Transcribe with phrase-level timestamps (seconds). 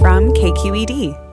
[0.00, 1.24] from KQED.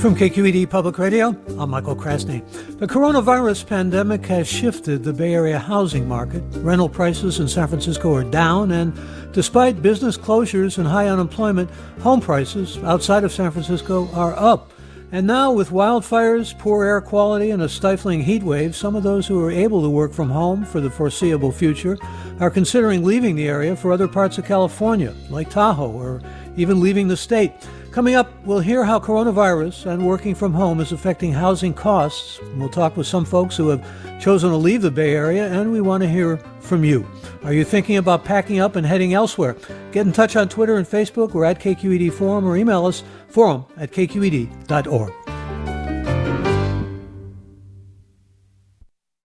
[0.00, 2.44] From KQED Public Radio, I'm Michael Krasny.
[2.78, 6.42] The coronavirus pandemic has shifted the Bay Area housing market.
[6.56, 8.98] Rental prices in San Francisco are down, and
[9.32, 11.70] despite business closures and high unemployment,
[12.00, 14.72] home prices outside of San Francisco are up.
[15.12, 19.26] And now, with wildfires, poor air quality, and a stifling heat wave, some of those
[19.26, 21.96] who are able to work from home for the foreseeable future
[22.40, 26.20] are considering leaving the area for other parts of California, like Tahoe, or
[26.56, 27.52] even leaving the state.
[27.96, 32.38] Coming up, we'll hear how coronavirus and working from home is affecting housing costs.
[32.56, 35.80] We'll talk with some folks who have chosen to leave the Bay Area, and we
[35.80, 37.06] want to hear from you.
[37.42, 39.56] Are you thinking about packing up and heading elsewhere?
[39.92, 41.32] Get in touch on Twitter and Facebook.
[41.32, 45.14] We're at KQED Forum or email us forum at kqed.org.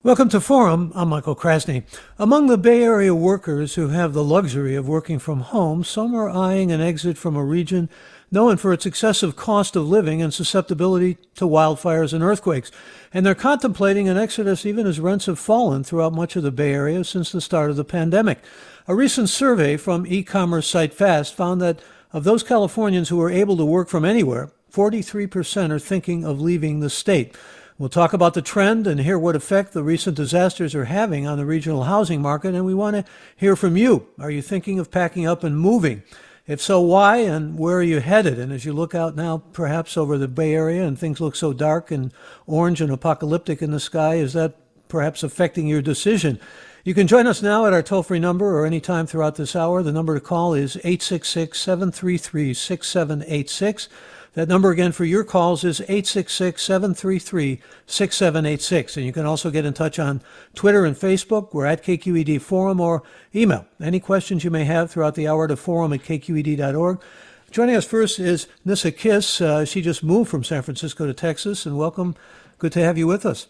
[0.03, 0.93] Welcome to Forum.
[0.95, 1.83] I'm Michael Krasny.
[2.17, 6.29] Among the Bay Area workers who have the luxury of working from home, some are
[6.29, 7.89] eyeing an exit from a region
[8.29, 12.71] known for its excessive cost of living and susceptibility to wildfires and earthquakes.
[13.13, 16.73] And they're contemplating an exodus even as rents have fallen throughout much of the Bay
[16.73, 18.39] Area since the start of the pandemic.
[18.87, 21.79] A recent survey from e commerce site Fast found that
[22.13, 26.79] of those Californians who are able to work from anywhere, 43% are thinking of leaving
[26.79, 27.35] the state.
[27.77, 31.37] We'll talk about the trend and hear what effect the recent disasters are having on
[31.37, 33.05] the regional housing market, and we want to
[33.35, 34.07] hear from you.
[34.19, 36.01] Are you thinking of packing up and moving?
[36.47, 38.39] If so, why and where are you headed?
[38.39, 41.51] And as you look out now, perhaps over the Bay Area, and things look so
[41.51, 42.13] dark and
[42.45, 44.55] orange and apocalyptic in the sky, is that
[44.87, 46.39] perhaps affecting your decision?
[46.85, 49.57] You can join us now at our toll free number or any time throughout this
[49.57, 49.83] hour.
[49.83, 53.89] The number to call is 866 733 6786.
[54.37, 58.95] That number again for your calls is 866 733 6786.
[58.95, 60.21] And you can also get in touch on
[60.53, 61.55] Twitter and Facebook.
[61.55, 63.01] We're at KQED Forum or
[63.33, 67.01] email any questions you may have throughout the hour to forum at kqed.org.
[67.49, 69.41] Joining us first is Nissa Kiss.
[69.41, 72.15] Uh, she just moved from San Francisco to Texas, and welcome.
[72.59, 73.47] Good to have you with us.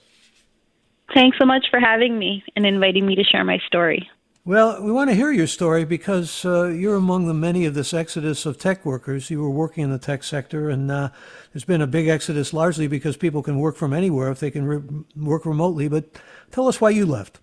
[1.13, 4.09] Thanks so much for having me and inviting me to share my story.
[4.47, 7.93] Well, we want to hear your story because uh, you're among the many of this
[7.93, 9.29] exodus of tech workers.
[9.29, 11.09] You were working in the tech sector, and uh,
[11.51, 14.63] there's been a big exodus largely because people can work from anywhere if they can
[14.65, 15.89] re- work remotely.
[15.89, 16.05] But
[16.49, 17.41] tell us why you left.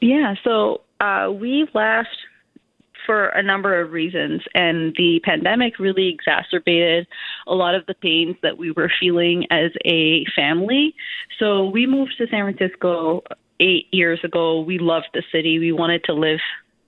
[0.00, 2.16] Yeah, so uh, we left
[3.04, 7.06] for a number of reasons, and the pandemic really exacerbated
[7.46, 10.94] a lot of the pains that we were feeling as a family.
[11.38, 13.24] So we moved to San Francisco
[13.60, 14.60] eight years ago.
[14.60, 15.58] We loved the city.
[15.58, 16.40] We wanted to live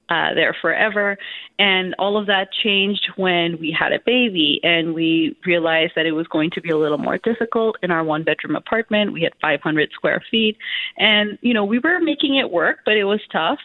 [0.09, 1.17] uh, there forever.
[1.59, 6.13] And all of that changed when we had a baby and we realized that it
[6.13, 9.13] was going to be a little more difficult in our one bedroom apartment.
[9.13, 10.59] We had 500 square feet.
[10.99, 13.61] And, you know, we were making it work, but it was tough.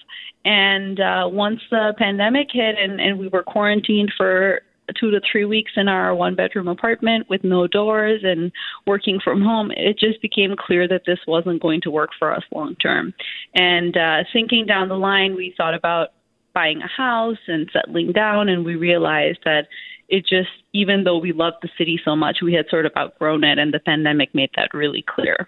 [0.46, 4.62] And uh, once the pandemic hit and, and we were quarantined for
[5.00, 8.52] two to three weeks in our one bedroom apartment with no doors and
[8.88, 12.44] working from home, it just became clear that this wasn't going to work for us
[12.54, 13.14] long term.
[13.54, 16.10] And uh, thinking down the line, we thought about
[16.54, 19.68] buying a house and settling down, and we realized that
[20.08, 23.44] it just, even though we loved the city so much, we had sort of outgrown
[23.44, 25.48] it, and the pandemic made that really clear.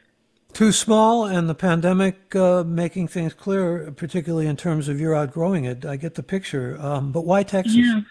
[0.53, 5.63] Too small, and the pandemic uh, making things clear, particularly in terms of you're outgrowing
[5.63, 5.85] it.
[5.85, 6.77] I get the picture.
[6.79, 7.75] Um, but why Texas?
[7.75, 8.01] Yeah.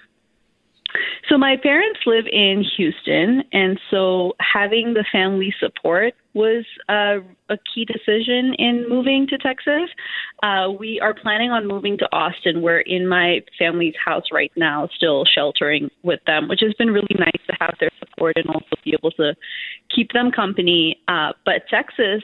[1.28, 7.18] So my parents live in Houston, and so having the family support was a,
[7.48, 9.90] a key decision in moving to Texas.
[10.42, 12.62] Uh, we are planning on moving to Austin.
[12.62, 17.16] We're in my family's house right now, still sheltering with them, which has been really
[17.18, 19.34] nice to have their support and also be able to
[19.94, 21.00] keep them company.
[21.08, 22.22] Uh, but Texas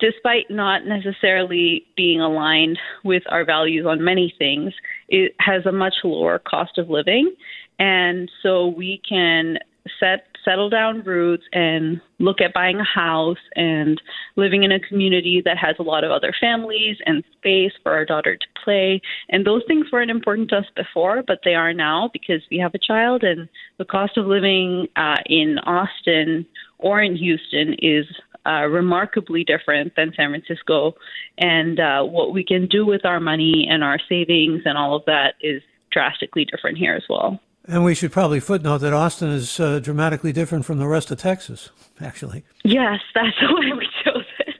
[0.00, 4.72] despite not necessarily being aligned with our values on many things,
[5.12, 7.32] it has a much lower cost of living.
[7.78, 9.58] And so we can
[10.00, 14.02] set settle down roots and look at buying a house and
[14.34, 18.04] living in a community that has a lot of other families and space for our
[18.04, 19.00] daughter to play.
[19.28, 22.74] And those things weren't important to us before, but they are now because we have
[22.74, 23.48] a child and
[23.78, 26.44] the cost of living uh, in Austin
[26.78, 28.06] or in Houston is
[28.46, 30.94] uh, remarkably different than San Francisco.
[31.38, 35.04] And uh, what we can do with our money and our savings and all of
[35.06, 37.40] that is drastically different here as well.
[37.64, 41.18] And we should probably footnote that Austin is uh, dramatically different from the rest of
[41.18, 42.44] Texas, actually.
[42.64, 44.56] Yes, that's why we chose it.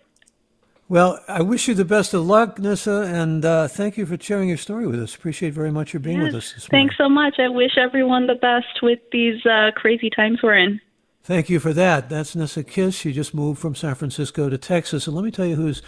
[0.88, 4.48] Well, I wish you the best of luck, Nissa, and uh, thank you for sharing
[4.48, 5.14] your story with us.
[5.14, 6.88] Appreciate very much your being yes, with us this morning.
[6.88, 7.36] Thanks so much.
[7.38, 10.80] I wish everyone the best with these uh, crazy times we're in.
[11.24, 12.08] Thank you for that.
[12.08, 12.96] That's Nessa Kiss.
[12.96, 15.06] She just moved from San Francisco to Texas.
[15.06, 15.80] And let me tell you who's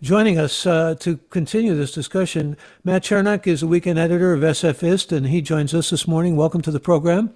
[0.00, 2.56] joining us uh, to continue this discussion.
[2.84, 6.36] Matt Charnock is a weekend editor of SFist, and he joins us this morning.
[6.36, 7.34] Welcome to the program.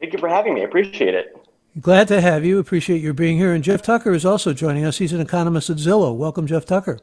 [0.00, 0.62] Thank you for having me.
[0.62, 1.36] I appreciate it.
[1.80, 2.58] Glad to have you.
[2.58, 3.54] Appreciate your being here.
[3.54, 4.98] And Jeff Tucker is also joining us.
[4.98, 6.16] He's an economist at Zillow.
[6.16, 6.98] Welcome, Jeff Tucker.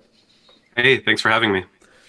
[0.75, 1.63] Hey, thanks for having me.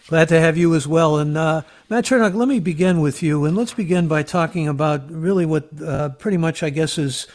[0.09, 1.19] Glad to have you as well.
[1.19, 1.61] And uh,
[1.91, 3.45] Matt Charnock, let me begin with you.
[3.45, 7.27] And let's begin by talking about really what uh, pretty much, I guess, is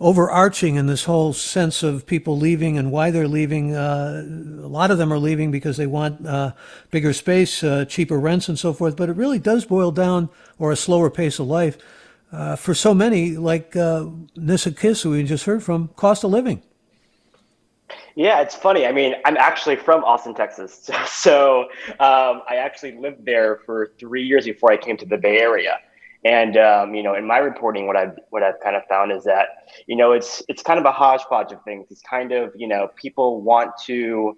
[0.00, 3.76] overarching in this whole sense of people leaving and why they're leaving.
[3.76, 6.52] Uh, a lot of them are leaving because they want uh,
[6.90, 8.96] bigger space, uh, cheaper rents, and so forth.
[8.96, 11.76] But it really does boil down, or a slower pace of life.
[12.32, 13.74] Uh, for so many, like
[14.34, 16.62] Nissa Kiss, who we just heard from, cost of living.
[18.16, 18.86] Yeah, it's funny.
[18.86, 20.88] I mean, I'm actually from Austin, Texas.
[21.06, 21.62] So
[22.00, 25.78] um, I actually lived there for three years before I came to the Bay Area.
[26.24, 29.24] And um, you know, in my reporting, what I've what I've kind of found is
[29.24, 29.48] that
[29.86, 31.86] you know it's it's kind of a hodgepodge of things.
[31.90, 34.36] It's kind of you know people want to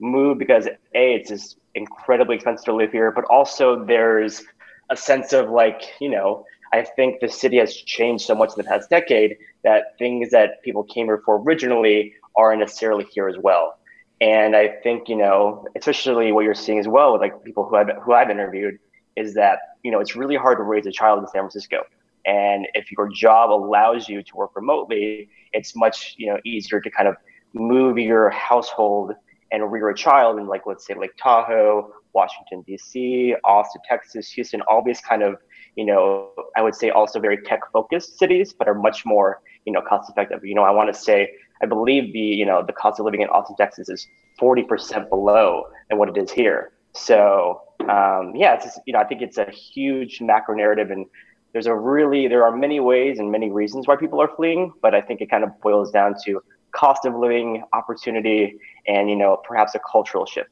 [0.00, 4.44] move because a it's just incredibly expensive to live here, but also there's
[4.90, 8.56] a sense of like you know I think the city has changed so much in
[8.56, 13.36] the past decade that things that people came here for originally aren't necessarily here as
[13.38, 13.78] well.
[14.20, 17.76] And I think, you know, especially what you're seeing as well with like people who
[17.76, 18.78] I've, who I've interviewed
[19.16, 21.82] is that, you know, it's really hard to raise a child in San Francisco.
[22.24, 26.90] And if your job allows you to work remotely, it's much, you know, easier to
[26.90, 27.16] kind of
[27.52, 29.12] move your household
[29.52, 34.62] and rear a child in like, let's say Lake Tahoe, Washington, DC, Austin, Texas, Houston,
[34.62, 35.36] all these kind of,
[35.76, 39.72] you know, I would say also very tech focused cities, but are much more, you
[39.72, 40.44] know, cost effective.
[40.44, 41.30] You know, I want to say
[41.64, 44.06] I believe the you know the cost of living in Austin, Texas, is
[44.38, 46.72] forty percent below than what it is here.
[46.92, 51.06] So um, yeah, it's just, you know I think it's a huge macro narrative, and
[51.52, 54.94] there's a really there are many ways and many reasons why people are fleeing, but
[54.94, 59.40] I think it kind of boils down to cost of living, opportunity, and you know
[59.48, 60.50] perhaps a cultural shift.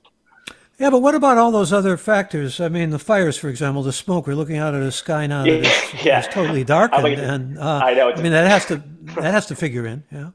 [0.79, 2.59] Yeah, but what about all those other factors?
[2.59, 4.27] I mean, the fires, for example, the smoke.
[4.27, 5.51] We're looking out at a sky now that
[5.95, 6.21] is, yeah.
[6.21, 8.11] is totally darkened, like, and uh, I know.
[8.11, 8.83] I mean, that has to
[9.17, 10.05] that has to figure in.
[10.11, 10.31] Yeah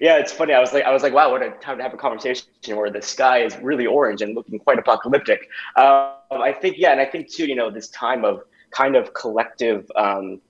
[0.00, 0.52] yeah, it's funny.
[0.52, 2.90] I was like, I was like, wow, what a time to have a conversation where
[2.90, 5.48] the sky is really orange and looking quite apocalyptic.
[5.76, 9.14] Um, I think, yeah, and I think too, you know, this time of kind of
[9.14, 10.40] collective um,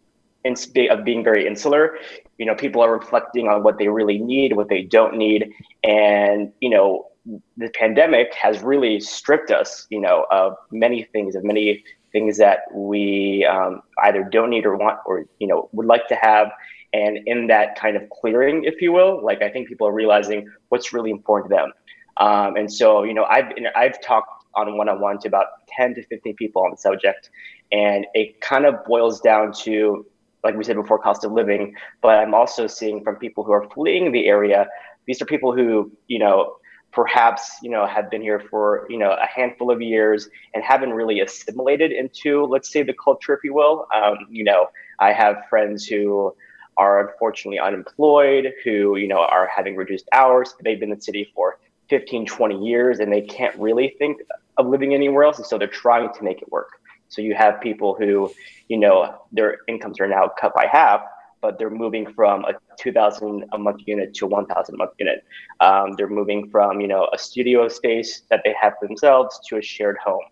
[0.44, 1.99] of being very insular.
[2.38, 5.50] You know, people are reflecting on what they really need, what they don't need,
[5.85, 7.08] and you know,
[7.56, 12.61] the pandemic has really stripped us, you know, of many things, of many things that
[12.73, 16.50] we um, either don't need or want, or you know, would like to have
[16.93, 20.49] and in that kind of clearing, if you will, like I think people are realizing
[20.69, 21.73] what's really important to them.
[22.17, 26.35] Um, and so, you know, I've I've talked on one-on-one to about 10 to 15
[26.35, 27.31] people on the subject,
[27.70, 30.05] and it kind of boils down to,
[30.43, 31.75] like we said before, cost of living.
[32.02, 34.67] But I'm also seeing from people who are fleeing the area,
[35.06, 36.56] these are people who, you know,
[36.93, 40.90] perhaps you know have been here for you know a handful of years and haven't
[40.90, 44.67] really assimilated into let's say the culture if you will um, you know
[44.99, 46.35] i have friends who
[46.78, 50.54] are unfortunately unemployed, who, you know, are having reduced hours.
[50.62, 51.58] They've been in the city for
[51.90, 54.20] 15, 20 years and they can't really think
[54.56, 55.38] of living anywhere else.
[55.38, 56.80] And so they're trying to make it work.
[57.08, 58.32] So you have people who,
[58.69, 61.00] you know, their incomes are now cut by half,
[61.40, 65.25] but they're moving from a 2000 a month unit to 1000 a month unit.
[65.61, 69.62] Um, they're moving from, you know, a studio space that they have themselves to a
[69.62, 70.25] shared home.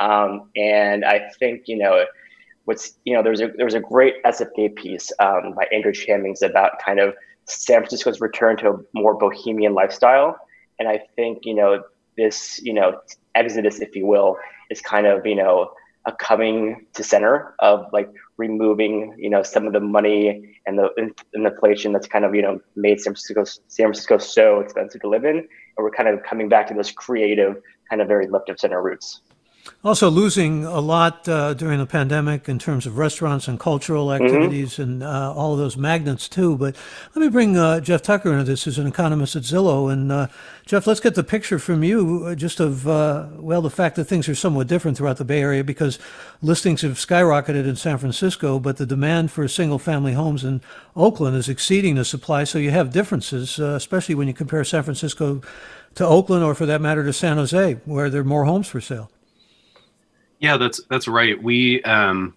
[0.00, 2.04] Um, and I think, you know,
[2.64, 6.42] what's you know there's a there was a great SFGate piece um, by Andrew Chamings
[6.42, 7.14] about kind of
[7.46, 10.36] San Francisco's return to a more bohemian lifestyle,
[10.78, 11.82] and I think you know
[12.16, 13.00] this you know
[13.34, 14.36] exodus, if you will,
[14.70, 15.70] is kind of you know
[16.06, 21.12] a coming to center of like removing you know some of the money and the,
[21.34, 25.24] inflation that's kind of you know made San Francisco San Francisco so expensive to live
[25.24, 25.46] in, and
[25.78, 29.20] we're kind of coming back to this creative kind of very left of center roots.
[29.82, 34.24] Also, losing a lot uh, during the pandemic in terms of restaurants and cultural mm-hmm.
[34.24, 34.82] activities mm-hmm.
[34.82, 36.56] and uh, all of those magnets, too.
[36.56, 36.74] But
[37.14, 39.92] let me bring uh, Jeff Tucker into this as an economist at Zillow.
[39.92, 40.28] And uh,
[40.64, 44.04] Jeff, let's get the picture from you uh, just of, uh, well, the fact that
[44.04, 45.98] things are somewhat different throughout the Bay Area because
[46.40, 50.62] listings have skyrocketed in San Francisco, but the demand for single family homes in
[50.96, 52.44] Oakland is exceeding the supply.
[52.44, 55.42] So you have differences, especially when you compare San Francisco
[55.94, 58.80] to Oakland or, for that matter, to San Jose, where there are more homes for
[58.80, 59.10] sale.
[60.44, 61.42] Yeah, that's that's right.
[61.42, 62.34] We um,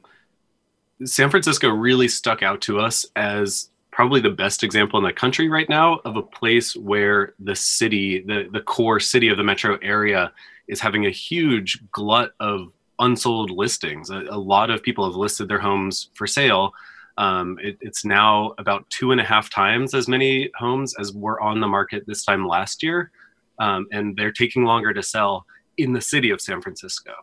[1.04, 5.50] San Francisco really stuck out to us as probably the best example in the country
[5.50, 9.78] right now of a place where the city, the the core city of the metro
[9.82, 10.32] area,
[10.70, 14.10] is having a huge glut of unsold listings.
[14.10, 16.72] A, a lot of people have listed their homes for sale,
[17.18, 21.42] Um, it, it's now about two and a half times as many homes as were
[21.42, 23.12] on the market this time last year,
[23.60, 25.46] um, and they're taking longer to sell
[25.78, 27.14] in the city of San Francisco.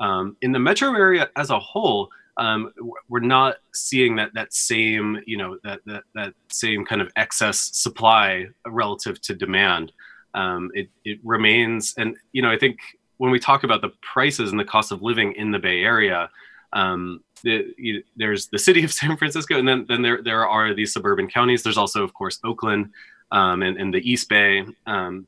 [0.00, 2.72] Um, in the metro area as a whole, um,
[3.08, 7.70] we're not seeing that that same you know that that that same kind of excess
[7.74, 9.92] supply relative to demand.
[10.34, 12.78] Um, it it remains, and you know I think
[13.18, 16.30] when we talk about the prices and the cost of living in the Bay Area,
[16.72, 20.72] um, the, you, there's the city of San Francisco, and then then there there are
[20.72, 21.62] these suburban counties.
[21.62, 22.90] There's also, of course, Oakland
[23.32, 25.26] um, and, and, the East Bay, um,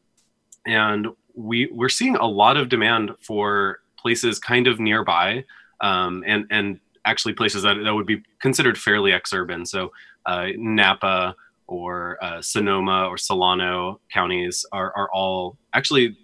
[0.67, 5.45] and we we're seeing a lot of demand for places kind of nearby,
[5.81, 9.67] um, and and actually places that, that would be considered fairly exurban.
[9.67, 9.93] So
[10.27, 11.35] uh, Napa
[11.67, 16.17] or uh, Sonoma or Solano counties are, are all actually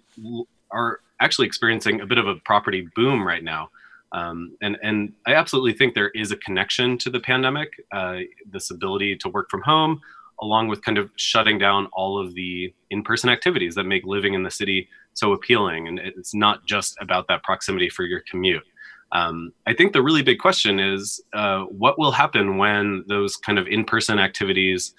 [0.71, 3.71] are actually experiencing a bit of a property boom right now.
[4.13, 8.19] Um, and and I absolutely think there is a connection to the pandemic, uh,
[8.51, 10.01] this ability to work from home,
[10.41, 14.43] along with kind of shutting down all of the in-person activities that make living in
[14.43, 15.89] the city so appealing.
[15.89, 18.63] And it's not just about that proximity for your commute.
[19.13, 23.59] Um, I think the really big question is uh, what will happen when those kind
[23.59, 24.95] of in person activities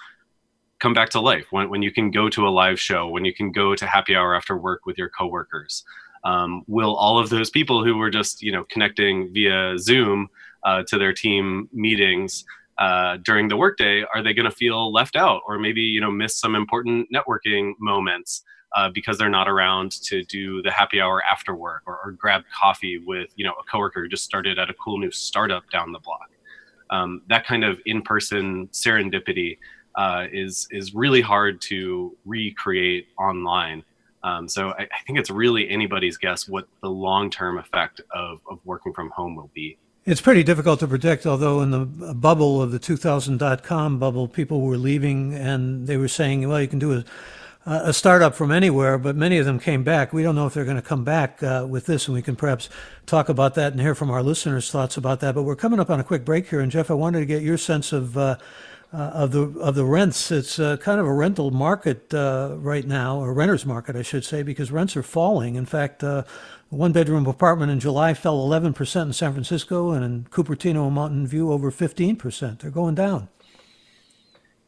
[0.79, 3.34] come back to life, when, when you can go to a live show, when you
[3.34, 5.84] can go to happy hour after work with your coworkers.
[6.24, 10.27] Um, will all of those people who were just you know connecting via Zoom
[10.63, 12.43] uh, to their team meetings
[12.79, 16.09] uh, during the workday, are they going to feel left out or maybe you know
[16.09, 18.43] miss some important networking moments?
[18.75, 22.43] uh, because they're not around to do the happy hour after work or, or, grab
[22.53, 25.91] coffee with you know a coworker who just started at a cool new startup down
[25.91, 26.29] the block.
[26.91, 29.57] Um, that kind of in-person serendipity
[29.95, 33.83] uh, is is really hard to recreate online.
[34.21, 38.59] Um, so I, I, think it's really anybody's guess what the long-term effect of, of
[38.65, 39.77] working from home will be.
[40.10, 44.75] It's pretty difficult to predict, although in the bubble of the 2000.com bubble, people were
[44.75, 47.06] leaving and they were saying, well, you can do a
[47.66, 50.12] a startup from anywhere, but many of them came back.
[50.12, 52.36] We don't know if they're going to come back uh, with this, and we can
[52.36, 52.68] perhaps
[53.06, 55.36] talk about that and hear from our listeners' thoughts about that.
[55.36, 57.44] But we're coming up on a quick break here, and Jeff, I wanted to get
[57.44, 58.38] your sense of uh,
[58.92, 60.32] uh, of the of the rents.
[60.32, 64.25] It's uh, kind of a rental market uh, right now, a renters market, I should
[64.25, 65.54] say, because rents are falling.
[65.54, 66.04] In fact,
[66.72, 70.96] uh, one bedroom apartment in July fell 11% in San Francisco, and in Cupertino and
[70.96, 72.60] Mountain View over 15%.
[72.60, 73.30] They're going down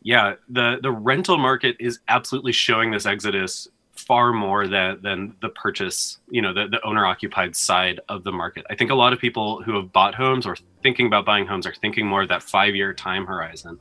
[0.03, 5.50] yeah, the the rental market is absolutely showing this exodus far more than than the
[5.50, 8.65] purchase, you know, the, the owner occupied side of the market.
[8.70, 11.67] I think a lot of people who have bought homes or thinking about buying homes
[11.67, 13.77] are thinking more of that five year time horizon.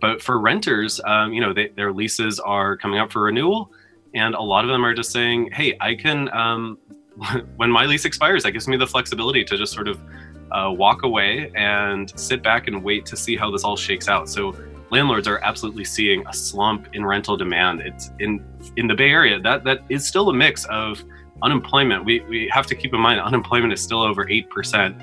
[0.00, 3.70] But for renters, um, you know, they, their leases are coming up for renewal,
[4.14, 6.78] and a lot of them are just saying, "Hey, I can." Um,
[7.56, 10.00] when my lease expires, that gives me the flexibility to just sort of
[10.50, 14.28] uh, walk away and sit back and wait to see how this all shakes out.
[14.28, 14.54] So
[14.90, 17.80] landlords are absolutely seeing a slump in rental demand.
[17.80, 18.44] It's in
[18.76, 21.02] in the Bay Area that that is still a mix of
[21.42, 22.04] unemployment.
[22.04, 25.00] We we have to keep in mind unemployment is still over eight percent,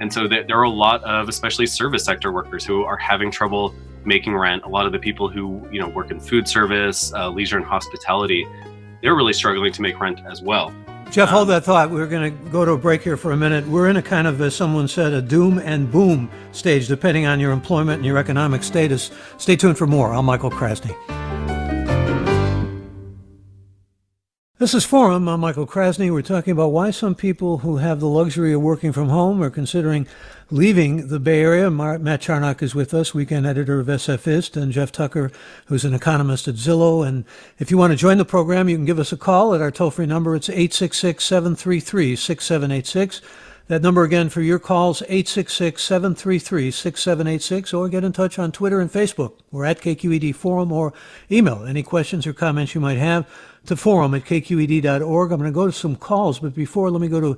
[0.00, 3.30] and so there, there are a lot of especially service sector workers who are having
[3.30, 4.62] trouble making rent.
[4.64, 7.66] A lot of the people who you know work in food service, uh, leisure, and
[7.66, 8.46] hospitality,
[9.02, 10.72] they're really struggling to make rent as well.
[11.16, 11.90] Jeff, hold um, that thought.
[11.90, 13.66] We're going to go to a break here for a minute.
[13.66, 17.40] We're in a kind of, as someone said, a doom and boom stage, depending on
[17.40, 19.10] your employment and your economic status.
[19.38, 20.12] Stay tuned for more.
[20.12, 20.94] I'm Michael Krasny.
[24.58, 25.28] This is Forum.
[25.28, 26.10] I'm Michael Krasny.
[26.10, 29.50] We're talking about why some people who have the luxury of working from home are
[29.50, 30.06] considering
[30.50, 31.70] leaving the Bay Area.
[31.70, 35.30] Matt Charnock is with us, weekend editor of SFist, and Jeff Tucker,
[35.66, 37.06] who's an economist at Zillow.
[37.06, 37.26] And
[37.58, 39.70] if you want to join the program, you can give us a call at our
[39.70, 40.34] toll free number.
[40.34, 43.20] It's 866 733 6786.
[43.68, 49.32] That number again for your calls, 866-733-6786, or get in touch on Twitter and Facebook.
[49.50, 50.92] We're at KQED Forum, or
[51.32, 53.28] email any questions or comments you might have
[53.66, 55.32] to forum at kqed.org.
[55.32, 57.36] I'm going to go to some calls, but before, let me go to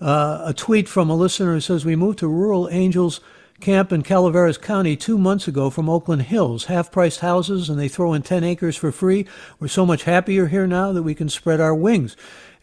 [0.00, 3.20] uh, a tweet from a listener who says, We moved to Rural Angels
[3.60, 6.66] Camp in Calaveras County two months ago from Oakland Hills.
[6.66, 9.26] Half priced houses, and they throw in 10 acres for free.
[9.58, 12.16] We're so much happier here now that we can spread our wings.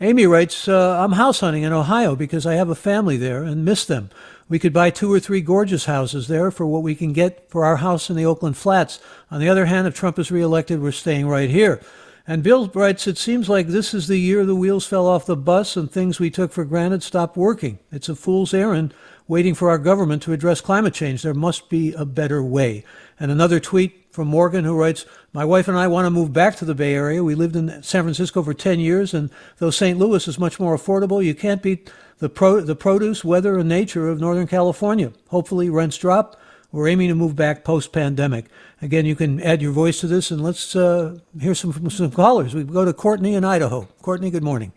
[0.03, 3.63] Amy writes, uh, I'm house hunting in Ohio because I have a family there and
[3.63, 4.09] miss them.
[4.49, 7.63] We could buy two or three gorgeous houses there for what we can get for
[7.63, 8.99] our house in the Oakland Flats.
[9.29, 11.79] On the other hand, if Trump is reelected, we're staying right here.
[12.25, 15.35] And Bill writes, It seems like this is the year the wheels fell off the
[15.35, 17.77] bus and things we took for granted stopped working.
[17.91, 18.95] It's a fool's errand
[19.27, 21.21] waiting for our government to address climate change.
[21.21, 22.83] There must be a better way.
[23.19, 26.55] And another tweet from Morgan who writes, My wife and I want to move back
[26.57, 27.23] to the Bay Area.
[27.23, 29.97] We lived in San Francisco for 10 years, and though St.
[29.97, 34.09] Louis is much more affordable, you can't beat the, pro- the produce, weather, and nature
[34.09, 35.13] of Northern California.
[35.29, 36.39] Hopefully, rents drop.
[36.71, 38.45] We're aiming to move back post pandemic.
[38.81, 42.55] Again, you can add your voice to this, and let's uh, hear some some callers.
[42.55, 43.89] We go to Courtney in Idaho.
[44.01, 44.71] Courtney, good morning.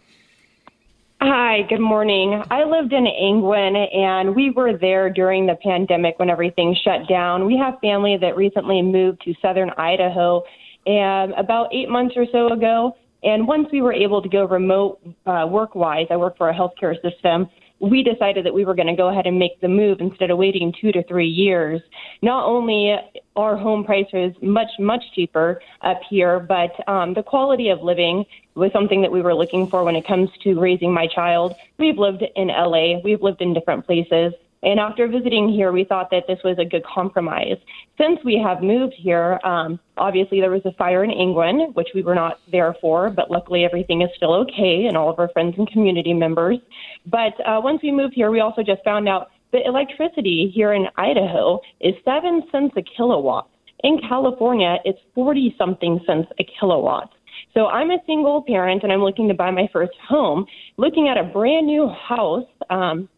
[1.27, 2.43] Hi, good morning.
[2.51, 7.47] I lived in Angwin and we were there during the pandemic when everything shut down.
[7.47, 10.43] We have family that recently moved to southern Idaho
[10.85, 12.93] and about eight months or so ago.
[13.23, 16.55] And once we were able to go remote uh, work wise, I work for a
[16.55, 17.49] healthcare system
[17.81, 20.39] we decided that we were going to go ahead and make the move instead of
[20.39, 21.81] waiting two to three years.
[22.23, 22.97] Not only
[23.37, 28.73] are home prices much, much cheaper up here, but um, the quality of living was
[28.73, 31.55] something that we were looking for when it comes to raising my child.
[31.79, 34.33] We've lived in LA, we've lived in different places.
[34.65, 37.59] And after visiting here, we thought that this was a good compromise.
[37.99, 42.03] Since we have moved here, um, obviously there was a fire in Angwin, which we
[42.03, 45.55] were not there for, but luckily everything is still okay and all of our friends
[45.59, 46.59] and community members.
[47.07, 50.87] But uh, once we moved here, we also just found out that electricity here in
[50.97, 53.49] Idaho is seven cents a kilowatt.
[53.85, 57.11] In California, it's 40 something cents a kilowatt.
[57.53, 60.47] So I'm a single parent and I'm looking to buy my first home.
[60.77, 63.09] Looking at a brand new house, um,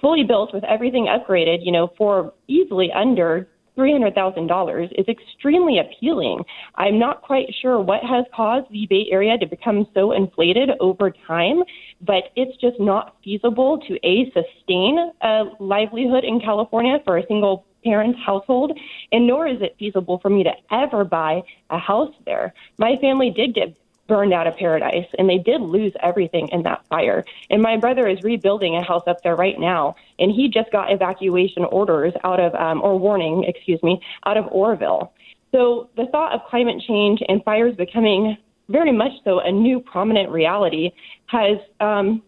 [0.00, 6.42] fully built with everything upgraded, you know, for easily under $300,000 is extremely appealing.
[6.76, 11.12] I'm not quite sure what has caused the Bay Area to become so inflated over
[11.26, 11.62] time,
[12.00, 17.66] but it's just not feasible to A, sustain a livelihood in California for a single
[17.84, 18.76] parent household,
[19.12, 22.52] and nor is it feasible for me to ever buy a house there.
[22.78, 26.86] My family did get burned out of Paradise and they did lose everything in that
[26.88, 27.24] fire.
[27.50, 30.92] And my brother is rebuilding a house up there right now and he just got
[30.92, 35.12] evacuation orders out of um, or warning, excuse me, out of Oroville.
[35.52, 38.36] So the thought of climate change and fires becoming
[38.68, 40.90] very much so a new prominent reality
[41.26, 42.22] has um,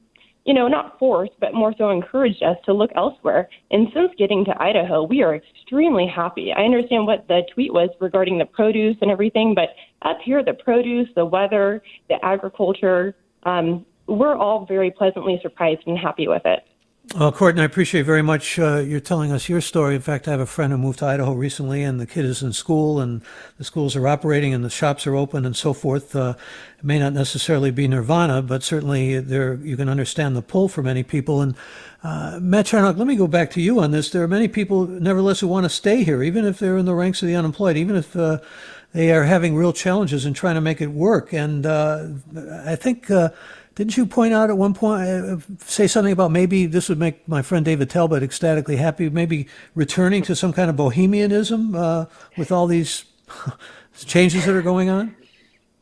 [0.49, 3.51] you know, not forced, but more so encouraged us to look elsewhere.
[3.71, 6.55] And since getting to Idaho, we are extremely happy.
[6.57, 9.69] I understand what the tweet was regarding the produce and everything, but
[10.09, 15.99] up here, the produce, the weather, the agriculture, um, we're all very pleasantly surprised and
[15.99, 16.61] happy with it.
[17.17, 19.95] Well, Courtney, I appreciate very much uh, you're telling us your story.
[19.95, 22.43] In fact, I have a friend who moved to Idaho recently, and the kid is
[22.43, 23.23] in school, and
[23.57, 26.15] the schools are operating, and the shops are open, and so forth.
[26.15, 26.35] Uh,
[26.79, 30.83] it may not necessarily be nirvana, but certainly there you can understand the pull for
[30.83, 31.41] many people.
[31.41, 31.55] And
[32.03, 34.11] uh, Matt Charnock, let me go back to you on this.
[34.11, 36.95] There are many people, nevertheless, who want to stay here, even if they're in the
[36.95, 38.39] ranks of the unemployed, even if uh,
[38.93, 41.33] they are having real challenges in trying to make it work.
[41.33, 42.07] And uh,
[42.67, 43.31] I think uh,
[43.79, 47.29] didn't you point out at one point, uh, say something about maybe this would make
[47.29, 52.51] my friend David Talbot ecstatically happy, maybe returning to some kind of bohemianism uh, with
[52.51, 53.05] all these
[53.97, 55.15] changes that are going on?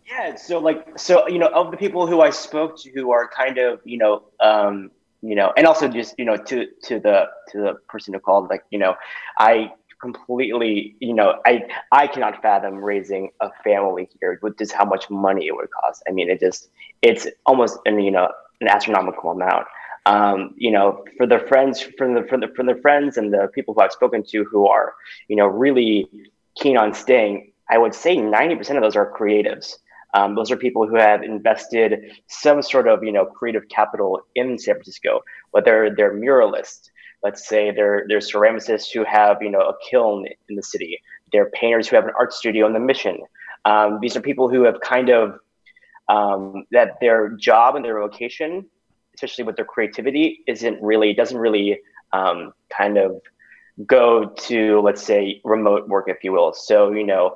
[0.06, 3.30] Yeah, so like, so, you know, of the people who I spoke to who are
[3.34, 4.90] kind of, you know, um,
[5.22, 8.50] you know, and also just, you know, to, to the, to the person who called,
[8.50, 8.94] like, you know,
[9.38, 9.72] I
[10.12, 11.52] completely, you know, I
[11.92, 16.02] I cannot fathom raising a family here with just how much money it would cost.
[16.08, 16.70] I mean, it just
[17.02, 18.28] it's almost an you know
[18.60, 19.66] an astronomical amount.
[20.06, 23.48] Um, you know, for the friends, from the for the for the friends and the
[23.54, 24.94] people who I've spoken to who are
[25.28, 26.08] you know really
[26.60, 29.74] keen on staying, I would say ninety percent of those are creatives.
[30.14, 31.90] Um, those are people who have invested
[32.28, 36.90] some sort of you know creative capital in San Francisco, whether they're muralists,
[37.26, 40.92] let's say they're, they're ceramicists who have you know a kiln in the city.
[41.32, 43.16] They're painters who have an art studio in the mission.
[43.64, 45.24] Um, these are people who have kind of
[46.08, 48.66] um, that their job and their vocation
[49.16, 51.80] especially with their creativity isn't really doesn't really
[52.12, 53.20] um, kind of
[53.86, 54.06] go
[54.48, 56.52] to let's say remote work if you will.
[56.52, 57.34] So you know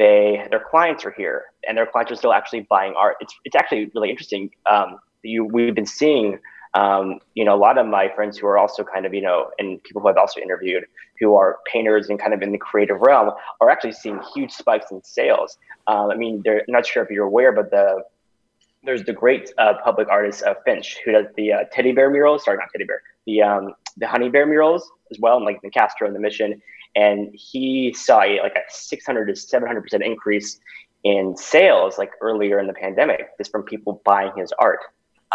[0.00, 3.16] they their clients are here and their clients are still actually buying art.
[3.20, 6.38] It's, it's actually really interesting um, you we've been seeing
[6.74, 9.50] um, you know, a lot of my friends who are also kind of, you know,
[9.58, 10.84] and people who I've also interviewed
[11.20, 13.30] who are painters and kind of in the creative realm
[13.60, 15.58] are actually seeing huge spikes in sales.
[15.86, 18.02] Um, I mean, they're I'm not sure if you're aware, but the
[18.84, 22.44] there's the great uh, public artist uh, Fnnch who does the uh, teddy bear murals.
[22.44, 23.02] Sorry, not teddy bear.
[23.26, 26.60] The um, the honey bear murals as well, and like the Castro and the Mission.
[26.94, 30.58] And he saw like a 600 to 700 percent increase
[31.04, 34.80] in sales like earlier in the pandemic just from people buying his art.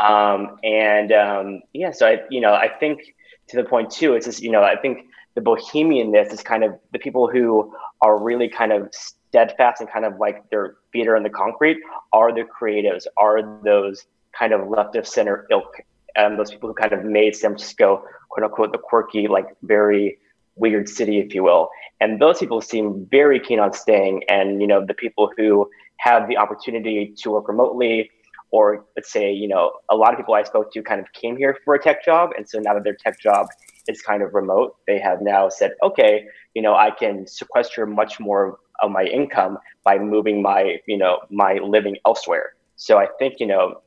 [0.01, 3.15] Um, and um, yeah, so I, you know, I think
[3.49, 6.77] to the point too, it's just, you know, I think the bohemianness is kind of
[6.91, 11.15] the people who are really kind of steadfast and kind of like their feet are
[11.15, 11.77] in the concrete
[12.13, 14.05] are the creatives, are those
[14.37, 15.77] kind of left of center ilk,
[16.15, 20.17] and those people who kind of made San Francisco, quote unquote, the quirky, like very
[20.55, 21.69] weird city, if you will.
[21.99, 24.23] And those people seem very keen on staying.
[24.29, 28.09] And, you know, the people who have the opportunity to work remotely,
[28.51, 31.37] or let's say, you know, a lot of people I spoke to kind of came
[31.37, 32.31] here for a tech job.
[32.37, 33.47] And so now that their tech job
[33.87, 38.19] is kind of remote, they have now said, okay, you know, I can sequester much
[38.19, 42.53] more of my income by moving my, you know, my living elsewhere.
[42.75, 43.81] So I think, you know,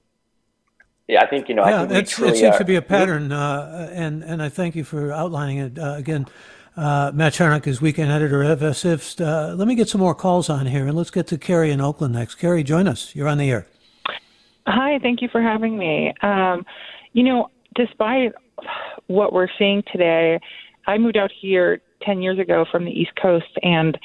[1.11, 1.67] yeah, I think you know.
[1.67, 5.13] Yeah, it seems are, to be a pattern, uh, and and I thank you for
[5.13, 6.29] outlining it uh, again.
[6.77, 9.21] Uh, Matt Charnock is weekend editor of SFist.
[9.21, 11.81] Uh, let me get some more calls on here, and let's get to Carrie in
[11.81, 12.37] Oakland next.
[12.37, 13.13] Carrie, join us.
[13.17, 13.67] You're on the air.
[14.67, 16.13] Hi, thank you for having me.
[16.23, 16.65] Um,
[17.13, 18.33] you know, despite
[19.07, 20.39] what we're seeing today,
[20.87, 23.99] I moved out here 10 years ago from the East Coast, and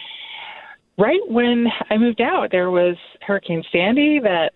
[0.98, 4.54] right when I moved out, there was Hurricane Sandy that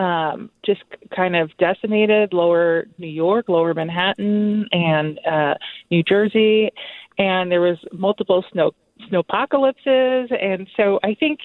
[0.00, 0.82] um, just
[1.14, 5.54] kind of decimated lower New York, lower Manhattan, and uh,
[5.90, 6.70] New Jersey,
[7.18, 8.72] and there was multiple snow
[9.10, 11.40] snowpocalypses, and so I think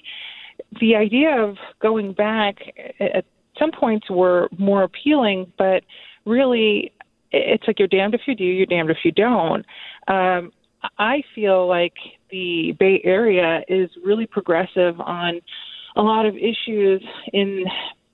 [0.79, 2.57] the idea of going back
[2.99, 3.25] at
[3.59, 5.83] some points were more appealing, but
[6.25, 6.91] really
[7.31, 9.65] it's like you're damned if you do, you're damned if you don't.
[10.07, 10.51] Um,
[10.97, 11.93] I feel like
[12.31, 15.41] the Bay Area is really progressive on
[15.95, 17.65] a lot of issues in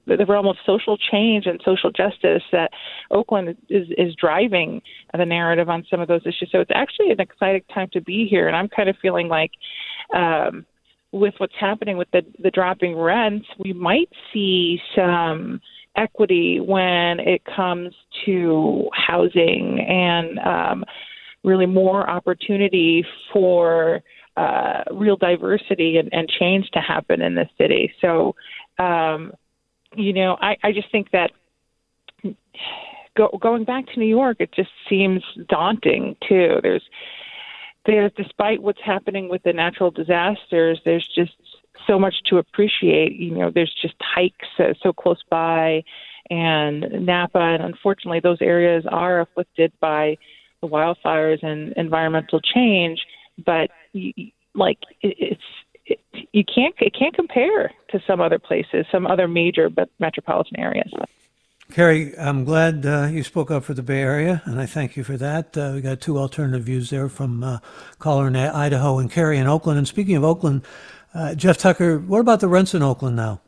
[0.05, 2.71] the realm of social change and social justice that
[3.11, 4.81] Oakland is is driving
[5.17, 6.49] the narrative on some of those issues.
[6.51, 9.51] So it's actually an exciting time to be here, and I'm kind of feeling like.
[10.13, 10.65] Um,
[11.13, 15.61] with what's happening with the, the dropping rents, we might see some
[15.95, 17.93] equity when it comes
[18.25, 20.83] to housing and um,
[21.43, 24.01] really more opportunity for
[24.35, 27.93] uh, real diversity and, and change to happen in the city.
[28.01, 28.35] So
[28.79, 29.31] um,
[29.95, 31.31] you know, I, I just think that
[33.15, 36.57] go, going back to New York, it just seems daunting too.
[36.61, 36.83] There's,
[37.85, 41.33] despite what's happening with the natural disasters, there's just
[41.87, 43.13] so much to appreciate.
[43.13, 45.83] You know, there's just hikes uh, so close by,
[46.29, 50.17] and Napa, and unfortunately, those areas are afflicted by
[50.61, 53.05] the wildfires and environmental change.
[53.45, 53.69] But
[54.55, 55.41] like, it's
[55.85, 55.99] it,
[56.31, 59.69] you can't it can't compare to some other places, some other major
[59.99, 60.91] metropolitan areas.
[61.73, 65.03] Carrie, I'm glad uh, you spoke up for the Bay Area, and I thank you
[65.03, 65.57] for that.
[65.57, 67.57] Uh, we got two alternative views there from uh,
[67.97, 69.79] caller in Idaho and Carrie in Oakland.
[69.79, 70.61] And speaking of Oakland,
[71.15, 73.41] uh, Jeff Tucker, what about the rents in Oakland now?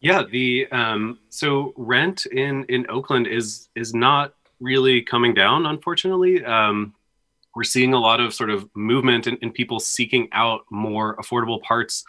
[0.00, 6.42] Yeah, the um, so rent in in Oakland is is not really coming down, unfortunately.
[6.42, 6.94] Um,
[7.54, 12.02] we're seeing a lot of sort of movement and, people seeking out more affordable parts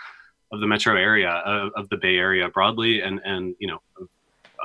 [0.54, 3.82] of the metro area of, of, the Bay Area broadly, and and you know,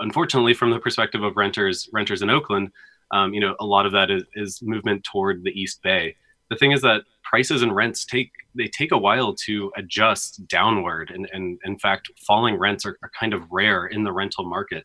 [0.02, 2.70] unfortunately, from the perspective of renters renters in Oakland,
[3.12, 6.16] um, you know, a lot of that is, is movement toward the East Bay.
[6.50, 11.10] The thing is that prices and rents take they take a while to adjust downward,
[11.10, 14.84] and and in fact, falling rents are, are kind of rare in the rental market.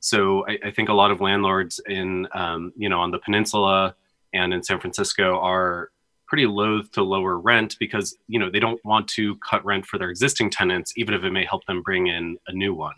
[0.00, 3.94] So I, I think a lot of landlords in um, you know on the peninsula
[4.32, 5.90] and in San Francisco are
[6.26, 9.98] pretty loath to lower rent because you know they don't want to cut rent for
[9.98, 12.94] their existing tenants, even if it may help them bring in a new one.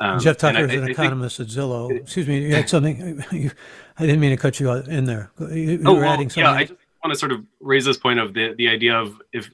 [0.00, 1.94] Um, Jeff Tucker is an I economist think, at Zillow.
[1.94, 3.22] Excuse me, you had something.
[3.32, 3.50] You,
[3.98, 5.30] I didn't mean to cut you in there.
[5.38, 6.44] You, you oh, were well, adding something.
[6.44, 9.20] Yeah, I just want to sort of raise this point of the the idea of
[9.32, 9.50] if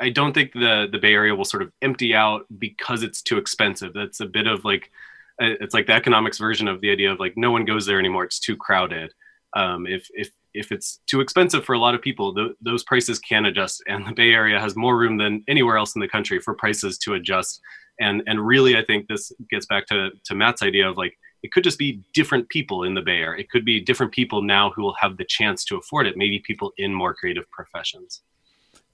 [0.00, 3.36] I don't think the the Bay Area will sort of empty out because it's too
[3.36, 3.92] expensive.
[3.92, 4.90] That's a bit of like
[5.38, 8.24] it's like the economics version of the idea of like no one goes there anymore.
[8.24, 9.12] It's too crowded.
[9.54, 13.18] Um, if if if it's too expensive for a lot of people, th- those prices
[13.18, 13.82] can adjust.
[13.86, 16.98] And the Bay Area has more room than anywhere else in the country for prices
[16.98, 17.60] to adjust.
[18.00, 21.52] And and really, I think this gets back to to Matt's idea of like it
[21.52, 23.40] could just be different people in the Bay Area.
[23.40, 26.16] It could be different people now who will have the chance to afford it.
[26.16, 28.22] Maybe people in more creative professions.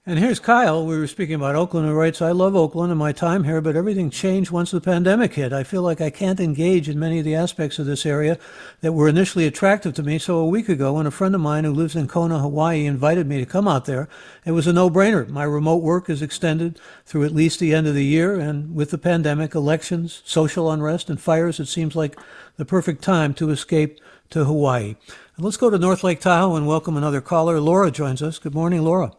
[0.09, 0.85] And here's Kyle.
[0.85, 3.75] We were speaking about Oakland, who writes, I love Oakland and my time here, but
[3.75, 5.51] everything changed once the pandemic hit.
[5.51, 8.39] I feel like I can't engage in many of the aspects of this area
[8.79, 10.17] that were initially attractive to me.
[10.17, 13.27] So a week ago, when a friend of mine who lives in Kona, Hawaii, invited
[13.27, 14.07] me to come out there,
[14.45, 15.27] it was a no brainer.
[15.27, 18.39] My remote work is extended through at least the end of the year.
[18.39, 22.17] And with the pandemic, elections, social unrest, and fires, it seems like
[22.55, 24.95] the perfect time to escape to Hawaii.
[25.35, 27.59] And let's go to North Lake Tahoe and welcome another caller.
[27.59, 28.39] Laura joins us.
[28.39, 29.11] Good morning, Laura.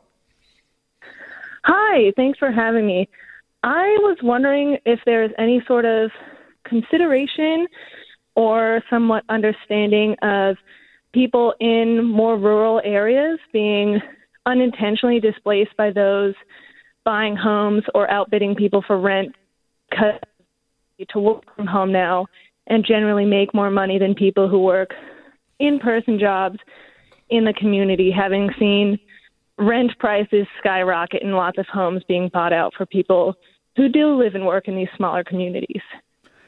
[1.90, 3.08] Hi, thanks for having me.
[3.62, 6.10] I was wondering if there's any sort of
[6.64, 7.66] consideration
[8.36, 10.56] or somewhat understanding of
[11.14, 14.02] people in more rural areas being
[14.44, 16.34] unintentionally displaced by those
[17.04, 19.34] buying homes or outbidding people for rent
[19.98, 22.26] to work from home now
[22.66, 24.90] and generally make more money than people who work
[25.58, 26.58] in person jobs
[27.30, 28.98] in the community, having seen
[29.58, 33.34] rent prices skyrocket and lots of homes being bought out for people
[33.76, 35.82] who do live and work in these smaller communities.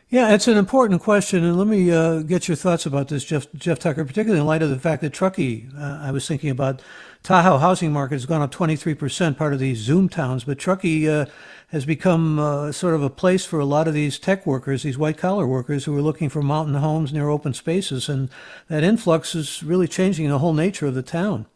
[0.09, 3.47] Yeah, it's an important question, and let me uh, get your thoughts about this, Jeff,
[3.55, 6.83] Jeff Tucker, particularly in light of the fact that Truckee, uh, I was thinking about
[7.23, 11.27] Tahoe housing market has gone up 23%, part of these Zoom towns, but Truckee uh,
[11.69, 14.99] has become uh, sort of a place for a lot of these tech workers, these
[14.99, 18.31] white collar workers who are looking for mountain homes near open spaces, and
[18.67, 21.47] that influx is really changing the whole nature of the town.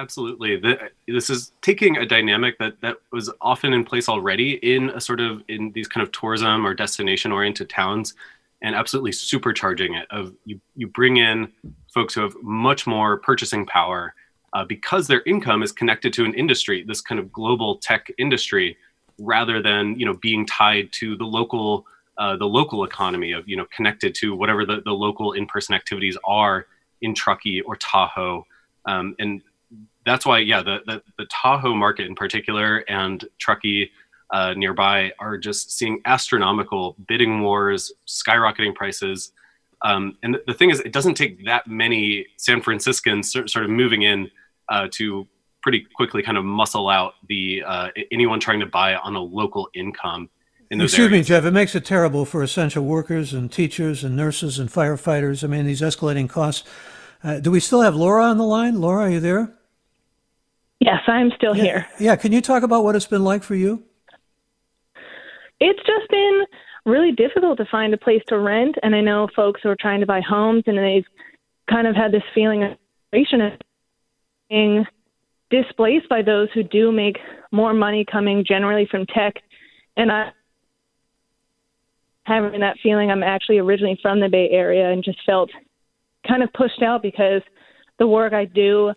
[0.00, 0.56] Absolutely.
[0.56, 5.00] The, this is taking a dynamic that, that was often in place already in a
[5.00, 8.14] sort of in these kind of tourism or destination oriented towns
[8.62, 11.52] and absolutely supercharging it of you, you bring in
[11.92, 14.14] folks who have much more purchasing power
[14.54, 18.78] uh, because their income is connected to an industry, this kind of global tech industry,
[19.18, 21.84] rather than you know being tied to the local
[22.16, 26.16] uh, the local economy of you know connected to whatever the, the local in-person activities
[26.24, 26.66] are
[27.02, 28.46] in Truckee or Tahoe.
[28.86, 29.42] Um, and
[30.06, 33.90] that's why, yeah, the, the, the Tahoe market in particular and Truckee
[34.32, 39.32] uh, nearby are just seeing astronomical bidding wars, skyrocketing prices.
[39.82, 43.64] Um, and the, the thing is, it doesn't take that many San Franciscans sort, sort
[43.64, 44.30] of moving in
[44.68, 45.26] uh, to
[45.62, 49.68] pretty quickly kind of muscle out the uh, anyone trying to buy on a local
[49.74, 50.30] income.
[50.70, 51.12] Excuse areas.
[51.12, 51.44] me, Jeff.
[51.44, 55.42] It makes it terrible for essential workers and teachers and nurses and firefighters.
[55.42, 56.66] I mean, these escalating costs.
[57.24, 58.80] Uh, do we still have Laura on the line?
[58.80, 59.52] Laura, are you there?
[60.80, 61.86] Yes, I'm still yeah, here.
[61.98, 63.84] Yeah, can you talk about what it's been like for you?
[65.60, 66.44] It's just been
[66.86, 70.00] really difficult to find a place to rent, and I know folks who are trying
[70.00, 71.04] to buy homes, and they've
[71.68, 72.78] kind of had this feeling of
[74.48, 74.86] being
[75.50, 77.18] displaced by those who do make
[77.52, 79.34] more money coming generally from tech,
[79.96, 80.30] and I
[82.24, 83.10] having that feeling.
[83.10, 85.50] I'm actually originally from the Bay Area, and just felt
[86.26, 87.42] kind of pushed out because
[87.98, 88.94] the work I do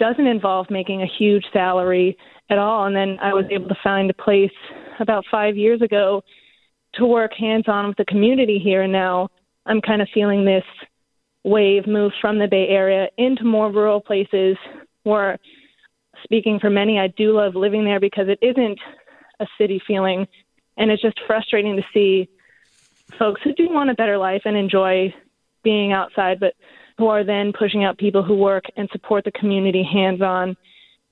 [0.00, 2.16] doesn't involve making a huge salary
[2.48, 2.86] at all.
[2.86, 4.50] And then I was able to find a place
[4.98, 6.22] about five years ago
[6.94, 8.82] to work hands on with the community here.
[8.82, 9.28] And now
[9.66, 10.64] I'm kind of feeling this
[11.44, 14.56] wave move from the Bay Area into more rural places
[15.04, 15.38] where,
[16.24, 18.80] speaking for many, I do love living there because it isn't
[19.38, 20.26] a city feeling.
[20.76, 22.28] And it's just frustrating to see
[23.18, 25.14] folks who do want a better life and enjoy
[25.62, 26.54] being outside, but
[27.00, 30.54] who are then pushing out people who work and support the community hands on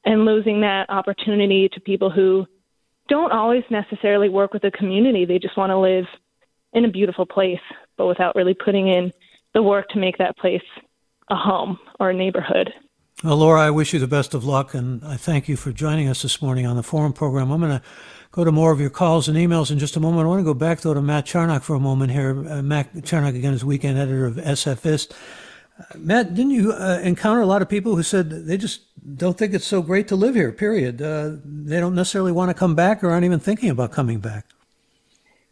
[0.04, 2.46] and losing that opportunity to people who
[3.08, 5.24] don't always necessarily work with the community.
[5.24, 6.04] They just want to live
[6.74, 7.60] in a beautiful place,
[7.96, 9.10] but without really putting in
[9.54, 10.62] the work to make that place
[11.30, 12.70] a home or a neighborhood.
[13.24, 16.06] Well, Laura, I wish you the best of luck, and I thank you for joining
[16.06, 17.50] us this morning on the Forum program.
[17.50, 17.82] I'm going to
[18.30, 20.26] go to more of your calls and emails in just a moment.
[20.26, 22.46] I want to go back, though, to Matt Charnock for a moment here.
[22.46, 25.12] Uh, Matt Charnock, again, is weekend editor of SFist.
[25.96, 28.82] Matt, didn't you uh, encounter a lot of people who said they just
[29.16, 31.00] don't think it's so great to live here, period?
[31.00, 34.46] Uh, they don't necessarily want to come back or aren't even thinking about coming back.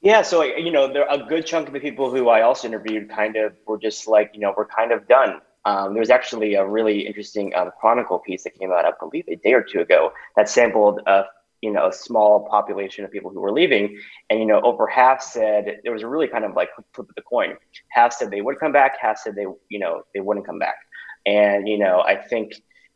[0.03, 3.11] Yeah, so you know, there a good chunk of the people who I also interviewed
[3.11, 5.41] kind of were just like, you know, we're kind of done.
[5.65, 9.25] Um, there was actually a really interesting um, Chronicle piece that came out, I believe,
[9.27, 11.25] a day or two ago that sampled uh,
[11.67, 13.85] you know a small population of people who were leaving
[14.31, 17.17] and you know over half said there was a really kind of like flip of
[17.17, 17.51] the coin
[17.97, 20.77] half said they would come back half said they you know they wouldn't come back
[21.27, 22.53] and you know i think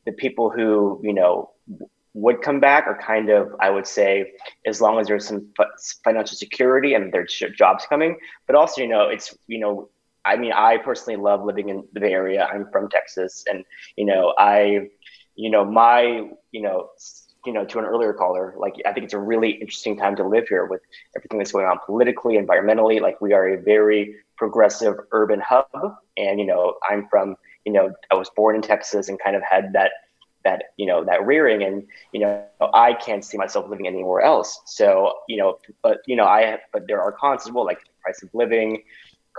[0.07, 1.51] the people who you know
[2.15, 4.33] would come back are kind of i would say
[4.67, 5.47] as long as there's some
[6.05, 9.89] financial security and there's jobs coming but also you know it's you know
[10.25, 13.65] i mean i personally love living in the bay area i'm from texas and
[13.97, 14.81] you know i
[15.37, 16.89] you know my you know
[17.47, 20.27] you know, to an earlier caller, like I think it's a really interesting time to
[20.27, 20.83] live here with
[21.17, 23.01] everything that's going on politically, environmentally.
[23.01, 25.67] Like we are a very progressive urban hub,
[26.17, 29.43] and you know, I'm from, you know, I was born in Texas and kind of
[29.43, 29.93] had that
[30.45, 31.63] that you know that rearing.
[31.63, 34.61] And you know i can't see myself living anywhere else.
[34.67, 37.81] So you know but you know i have, but there are cons as well like
[37.81, 38.83] the price of living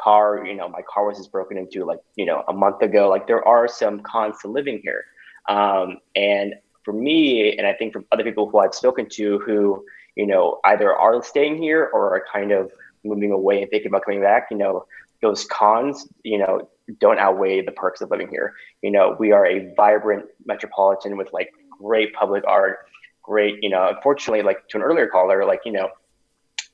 [0.02, 3.10] car you know my car was just broken into like you know a month ago.
[3.10, 5.06] Like there are some cons to living here.
[5.50, 9.86] Um, and for me, and I think from other people who I've spoken to who,
[10.16, 12.72] you know, either are staying here or are kind of
[13.04, 14.86] moving away and thinking about coming back, you know,
[15.22, 18.54] those cons, you know, don't outweigh the perks of living here.
[18.82, 22.80] You know, we are a vibrant metropolitan with like great public art,
[23.22, 25.90] great, you know, unfortunately, like to an earlier caller, like, you know,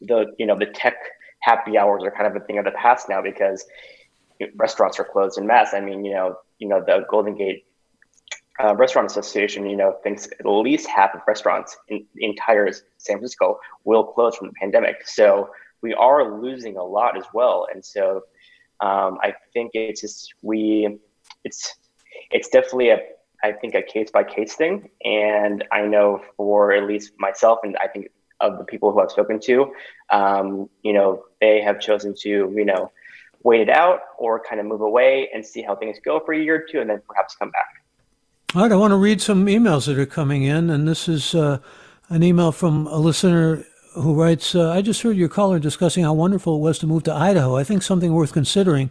[0.02, 0.96] the, you know, the tech
[1.40, 3.66] happy hours are kind of a thing of the past now because
[4.56, 5.74] restaurants are closed in mass.
[5.74, 7.66] I mean, you know, you know, the Golden Gate
[8.64, 13.18] uh, Restaurant Association, you know, thinks at least half of restaurants in the entire San
[13.18, 15.08] Francisco will close from the pandemic.
[15.08, 15.50] So
[15.82, 17.68] we are losing a lot as well.
[17.72, 18.24] And so
[18.80, 20.98] um, I think it's just we,
[21.44, 21.76] it's
[22.32, 23.00] it's definitely a
[23.44, 24.90] I think a case by case thing.
[25.04, 29.12] And I know for at least myself, and I think of the people who I've
[29.12, 29.72] spoken to,
[30.10, 32.92] um, you know, they have chosen to, you know,
[33.44, 36.40] wait it out or kind of move away and see how things go for a
[36.40, 37.77] year or two and then perhaps come back.
[38.56, 41.36] All right, I want to read some emails that are coming in, and this is
[41.36, 41.58] uh,
[42.08, 46.14] an email from a listener who writes uh, I just heard your caller discussing how
[46.14, 47.58] wonderful it was to move to Idaho.
[47.58, 48.90] I think something worth considering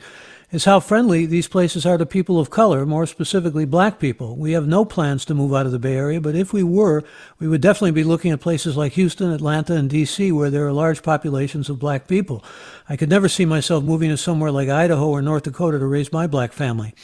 [0.52, 4.36] is how friendly these places are to people of color, more specifically black people.
[4.36, 7.02] We have no plans to move out of the Bay Area, but if we were,
[7.38, 10.72] we would definitely be looking at places like Houston, Atlanta, and D.C., where there are
[10.72, 12.44] large populations of black people.
[12.88, 16.12] I could never see myself moving to somewhere like Idaho or North Dakota to raise
[16.12, 16.94] my black family.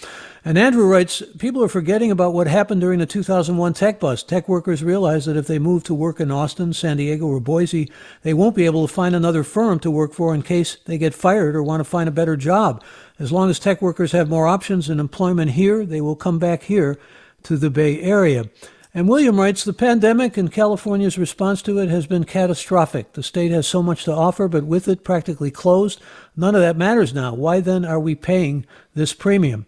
[0.44, 4.28] And Andrew writes, people are forgetting about what happened during the 2001 tech bust.
[4.28, 7.92] Tech workers realize that if they move to work in Austin, San Diego, or Boise,
[8.22, 11.14] they won't be able to find another firm to work for in case they get
[11.14, 12.82] fired or want to find a better job.
[13.22, 16.64] As long as tech workers have more options in employment here, they will come back
[16.64, 16.98] here
[17.44, 18.46] to the Bay Area.
[18.92, 23.12] And William writes The pandemic and California's response to it has been catastrophic.
[23.12, 26.00] The state has so much to offer, but with it practically closed,
[26.36, 27.32] none of that matters now.
[27.32, 29.66] Why then are we paying this premium?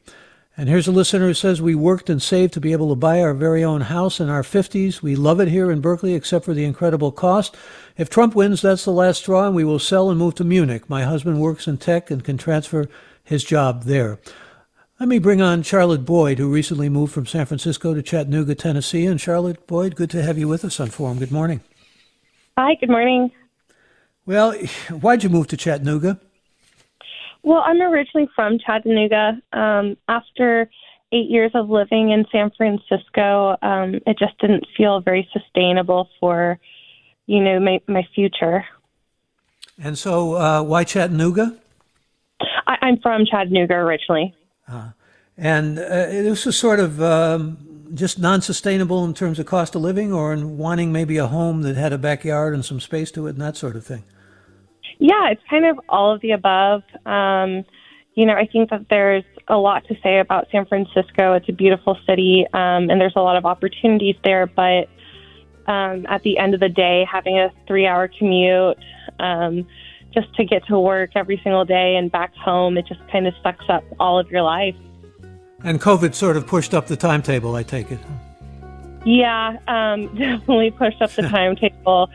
[0.56, 3.20] And here's a listener who says, We worked and saved to be able to buy
[3.20, 5.00] our very own house in our 50s.
[5.00, 7.56] We love it here in Berkeley, except for the incredible cost.
[7.96, 10.90] If Trump wins, that's the last straw, and we will sell and move to Munich.
[10.90, 12.88] My husband works in tech and can transfer
[13.24, 14.18] his job there.
[15.00, 19.06] Let me bring on Charlotte Boyd, who recently moved from San Francisco to Chattanooga, Tennessee.
[19.06, 21.18] And Charlotte Boyd, good to have you with us on Forum.
[21.18, 21.60] Good morning.
[22.56, 23.32] Hi, good morning.
[24.24, 24.52] Well,
[24.90, 26.20] why'd you move to Chattanooga?
[27.42, 29.42] Well, I'm originally from Chattanooga.
[29.52, 30.70] Um, after
[31.12, 36.58] eight years of living in San Francisco, um, it just didn't feel very sustainable for,
[37.26, 38.64] you know, my, my future.
[39.82, 41.58] And so, uh, why Chattanooga?
[42.66, 44.34] I, am from Chattanooga originally.
[44.68, 44.90] Uh,
[45.36, 50.12] and uh, this is sort of um, just non-sustainable in terms of cost of living,
[50.12, 53.30] or in wanting maybe a home that had a backyard and some space to it,
[53.30, 54.04] and that sort of thing.
[54.98, 56.82] Yeah, it's kind of all of the above.
[57.04, 57.64] Um,
[58.14, 61.34] you know, I think that there's a lot to say about San Francisco.
[61.34, 64.46] It's a beautiful city, um, and there's a lot of opportunities there.
[64.46, 64.88] But
[65.66, 68.78] um, at the end of the day, having a three-hour commute,
[69.18, 69.66] um,
[70.14, 73.34] just to get to work every single day and back home, it just kind of
[73.42, 74.76] sucks up all of your life.
[75.62, 77.98] And COVID sort of pushed up the timetable, I take it.
[79.04, 82.08] Yeah, um, definitely pushed up the timetable.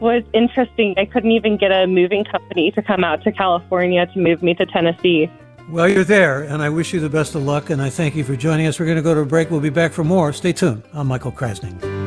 [0.00, 0.94] Was interesting.
[0.96, 4.54] I couldn't even get a moving company to come out to California to move me
[4.54, 5.30] to Tennessee.
[5.68, 8.24] Well, you're there, and I wish you the best of luck, and I thank you
[8.24, 8.80] for joining us.
[8.80, 9.50] We're going to go to a break.
[9.50, 10.32] We'll be back for more.
[10.32, 10.82] Stay tuned.
[10.94, 11.99] I'm Michael Krasny.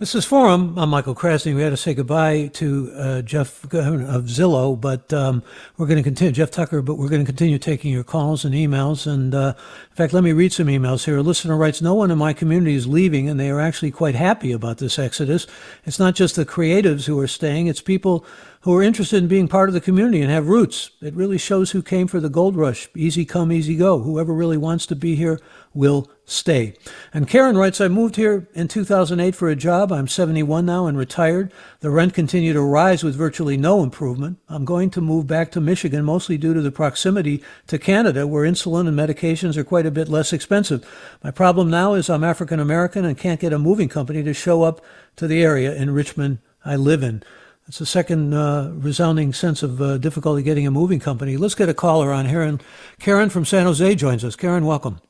[0.00, 0.78] This is Forum.
[0.78, 1.56] I'm Michael Krasny.
[1.56, 5.42] We had to say goodbye to uh, Jeff of Zillow, but um,
[5.76, 8.54] we're going to continue, Jeff Tucker, but we're going to continue taking your calls and
[8.54, 9.08] emails.
[9.08, 9.54] And uh,
[9.90, 11.16] in fact, let me read some emails here.
[11.16, 14.14] A listener writes No one in my community is leaving, and they are actually quite
[14.14, 15.48] happy about this exodus.
[15.84, 18.24] It's not just the creatives who are staying, it's people
[18.62, 20.90] who are interested in being part of the community and have roots.
[21.00, 22.88] It really shows who came for the gold rush.
[22.96, 24.00] Easy come, easy go.
[24.00, 25.38] Whoever really wants to be here
[25.72, 26.74] will stay.
[27.14, 29.92] And Karen writes, I moved here in 2008 for a job.
[29.92, 31.52] I'm 71 now and retired.
[31.80, 34.38] The rent continued to rise with virtually no improvement.
[34.48, 38.44] I'm going to move back to Michigan, mostly due to the proximity to Canada, where
[38.44, 40.84] insulin and medications are quite a bit less expensive.
[41.22, 44.64] My problem now is I'm African American and can't get a moving company to show
[44.64, 44.84] up
[45.16, 47.22] to the area in Richmond I live in.
[47.68, 51.36] It's a second uh, resounding sense of uh, difficulty getting a moving company.
[51.36, 52.40] Let's get a caller on here.
[52.40, 52.62] And
[52.98, 54.36] Karen from San Jose joins us.
[54.36, 55.02] Karen, welcome.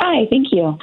[0.00, 0.76] Hi, thank you.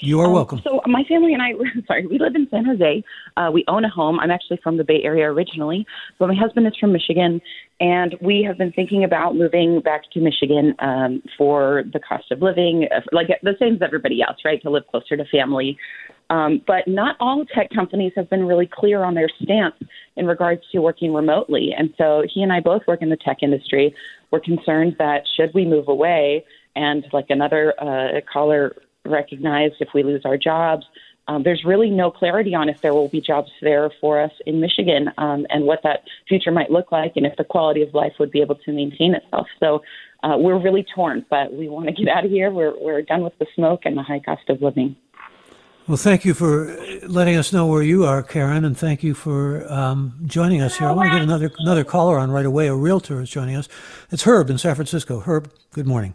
[0.00, 0.60] You are um, welcome.
[0.64, 1.52] So my family and I,
[1.86, 3.04] sorry, we live in San Jose.
[3.36, 4.18] Uh, we own a home.
[4.18, 5.86] I'm actually from the Bay Area originally,
[6.18, 7.40] but my husband is from Michigan,
[7.78, 12.42] and we have been thinking about moving back to Michigan um, for the cost of
[12.42, 14.60] living, uh, like the same as everybody else, right?
[14.62, 15.78] To live closer to family.
[16.30, 19.76] Um, but not all tech companies have been really clear on their stance
[20.16, 21.74] in regards to working remotely.
[21.76, 23.94] And so he and I both work in the tech industry.
[24.30, 26.44] We're concerned that should we move away,
[26.76, 30.84] and like another uh, caller recognized, if we lose our jobs,
[31.28, 34.60] um, there's really no clarity on if there will be jobs there for us in
[34.60, 38.14] Michigan um, and what that future might look like and if the quality of life
[38.18, 39.46] would be able to maintain itself.
[39.60, 39.82] So
[40.22, 42.50] uh, we're really torn, but we want to get out of here.
[42.50, 44.96] We're, we're done with the smoke and the high cost of living.
[45.88, 46.76] Well, thank you for
[47.06, 50.86] letting us know where you are, Karen, and thank you for um, joining us here.
[50.86, 52.66] I want to get another another caller on right away.
[52.66, 53.70] A realtor is joining us.
[54.10, 55.20] It's Herb in San Francisco.
[55.20, 56.14] Herb, good morning.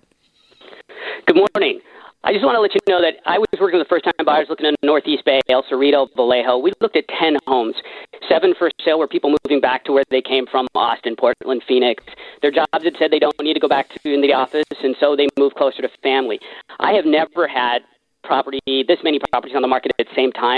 [1.26, 1.82] Good morning.
[2.24, 4.46] I just want to let you know that I was working with first time buyers
[4.48, 6.60] looking in the Northeast Bay, El Cerrito, Vallejo.
[6.60, 7.74] We looked at 10 homes,
[8.30, 12.04] seven for sale were people moving back to where they came from Austin, Portland, Phoenix.
[12.44, 14.96] Their jobs had said they don't need to go back to in the office, and
[15.00, 16.40] so they moved closer to family.
[16.80, 17.82] I have never had
[18.24, 20.58] property, this many properties on the market at the same time,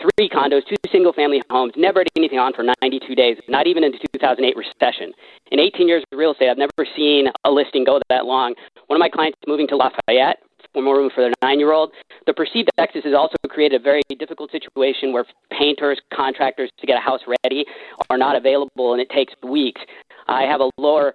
[0.00, 3.84] three condos, two single family homes, never had anything on for 92 days, not even
[3.84, 5.12] in the 2008 recession.
[5.50, 8.54] In 18 years of real estate, I've never seen a listing go that long.
[8.86, 10.38] One of my clients moving to Lafayette
[10.72, 11.92] for more room for their nine year old.
[12.26, 16.96] The perceived excess has also created a very difficult situation where painters, contractors to get
[16.96, 17.64] a house ready
[18.08, 19.80] are not available and it takes weeks.
[20.28, 21.14] I have a lower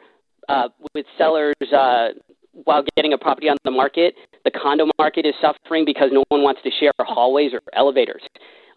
[0.49, 2.09] uh, with sellers uh,
[2.51, 4.15] while getting a property on the market.
[4.45, 8.21] The condo market is suffering because no one wants to share hallways or elevators.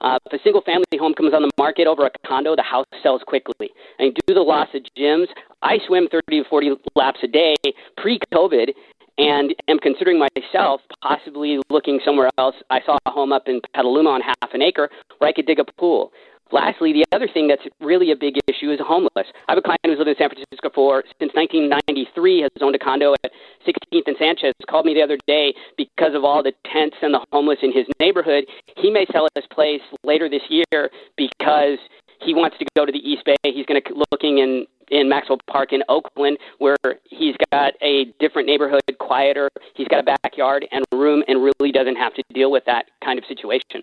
[0.00, 2.86] Uh, if a single family home comes on the market over a condo, the house
[3.02, 3.70] sells quickly.
[3.98, 5.26] And due to the loss of gyms,
[5.62, 7.54] I swim 30 to 40 laps a day
[7.96, 8.70] pre COVID,
[9.18, 12.54] and am considering myself possibly looking somewhere else.
[12.70, 14.88] I saw a home up in Petaluma on half an acre
[15.18, 16.12] where I could dig a pool.
[16.51, 19.28] Lastly, the other thing that's really a big issue is homeless.
[19.49, 22.78] I have a client who's lived in San Francisco for since 1993, has owned a
[22.78, 23.32] condo at
[23.66, 24.55] 16th and Sanchez.
[24.68, 27.86] Called me the other day because of all the tents and the homeless in his
[28.01, 28.44] neighborhood.
[28.76, 31.78] He may sell his place later this year because
[32.20, 33.36] he wants to go to the East Bay.
[33.44, 38.49] He's going to looking in in Maxwell Park in Oakland, where he's got a different
[38.49, 39.51] neighborhood, quieter.
[39.74, 43.18] He's got a backyard and room, and really doesn't have to deal with that kind
[43.18, 43.82] of situation.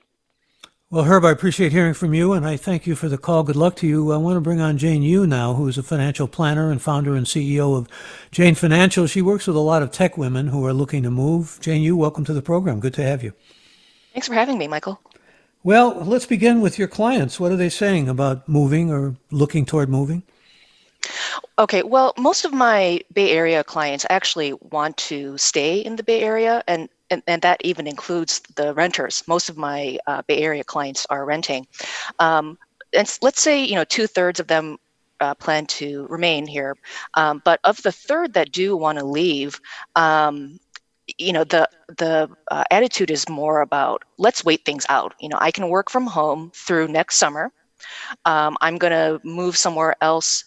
[0.92, 3.42] Well, Herb, I appreciate hearing from you, and I thank you for the call.
[3.42, 4.12] Good luck to you.
[4.12, 7.16] I want to bring on Jane Yu now, who is a financial planner and founder
[7.16, 7.88] and CEO of
[8.30, 9.08] Jane Financial.
[9.08, 11.58] She works with a lot of tech women who are looking to move.
[11.60, 12.80] Jane Yu, welcome to the program.
[12.80, 13.34] Good to have you.
[14.14, 15.02] Thanks for having me, Michael.
[15.64, 17.40] Well, let's begin with your clients.
[17.40, 20.22] What are they saying about moving or looking toward moving?
[21.58, 26.22] Okay, well, most of my Bay Area clients actually want to stay in the Bay
[26.22, 29.24] Area, and, and, and that even includes the renters.
[29.28, 31.68] Most of my uh, Bay Area clients are renting.
[32.20, 32.58] Um,
[32.94, 34.78] and let's say, you know, two thirds of them
[35.20, 36.76] uh, plan to remain here.
[37.16, 39.60] Um, but of the third that do want to leave,
[39.96, 40.60] um,
[41.18, 45.38] you know the the uh, attitude is more about let's wait things out you know
[45.40, 47.52] i can work from home through next summer
[48.26, 50.44] um, i'm going to move somewhere else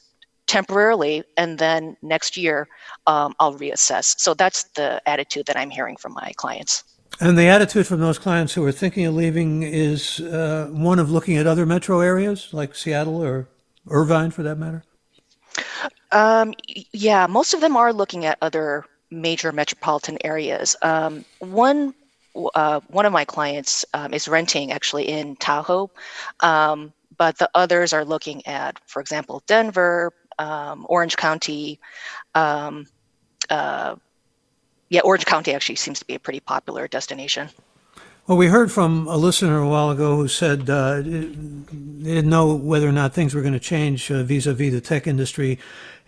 [0.49, 2.67] temporarily and then next year
[3.07, 4.19] um, i'll reassess.
[4.19, 6.83] So that's the attitude that i'm hearing from my clients.
[7.21, 11.11] And the attitude from those clients who are thinking of leaving is uh, one of
[11.11, 13.49] looking at other metro areas like seattle or
[13.89, 14.83] irvine for that matter?
[16.11, 16.55] Um,
[16.93, 20.77] yeah most of them are looking at other major metropolitan areas.
[20.83, 21.95] Um, one
[22.55, 25.91] uh, one of my clients um, is renting actually in tahoe.
[26.41, 31.79] Um, but the others are looking at, for example, Denver, um, Orange County.
[32.35, 32.87] Um,
[33.51, 33.97] uh,
[34.89, 37.49] yeah, Orange County actually seems to be a pretty popular destination.
[38.27, 42.55] Well, we heard from a listener a while ago who said uh, they didn't know
[42.55, 45.59] whether or not things were going to change uh, vis-a-vis the tech industry,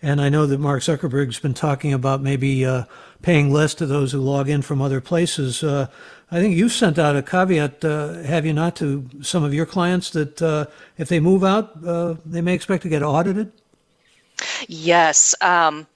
[0.03, 2.85] and I know that Mark Zuckerberg's been talking about maybe uh,
[3.22, 5.62] paying less to those who log in from other places.
[5.62, 5.87] Uh,
[6.31, 9.66] I think you sent out a caveat, uh, have you not, to some of your
[9.66, 10.68] clients that
[10.99, 11.83] if they move out,
[12.31, 13.51] they may expect to get audited.
[14.68, 15.34] Yes.
[15.41, 15.86] Um,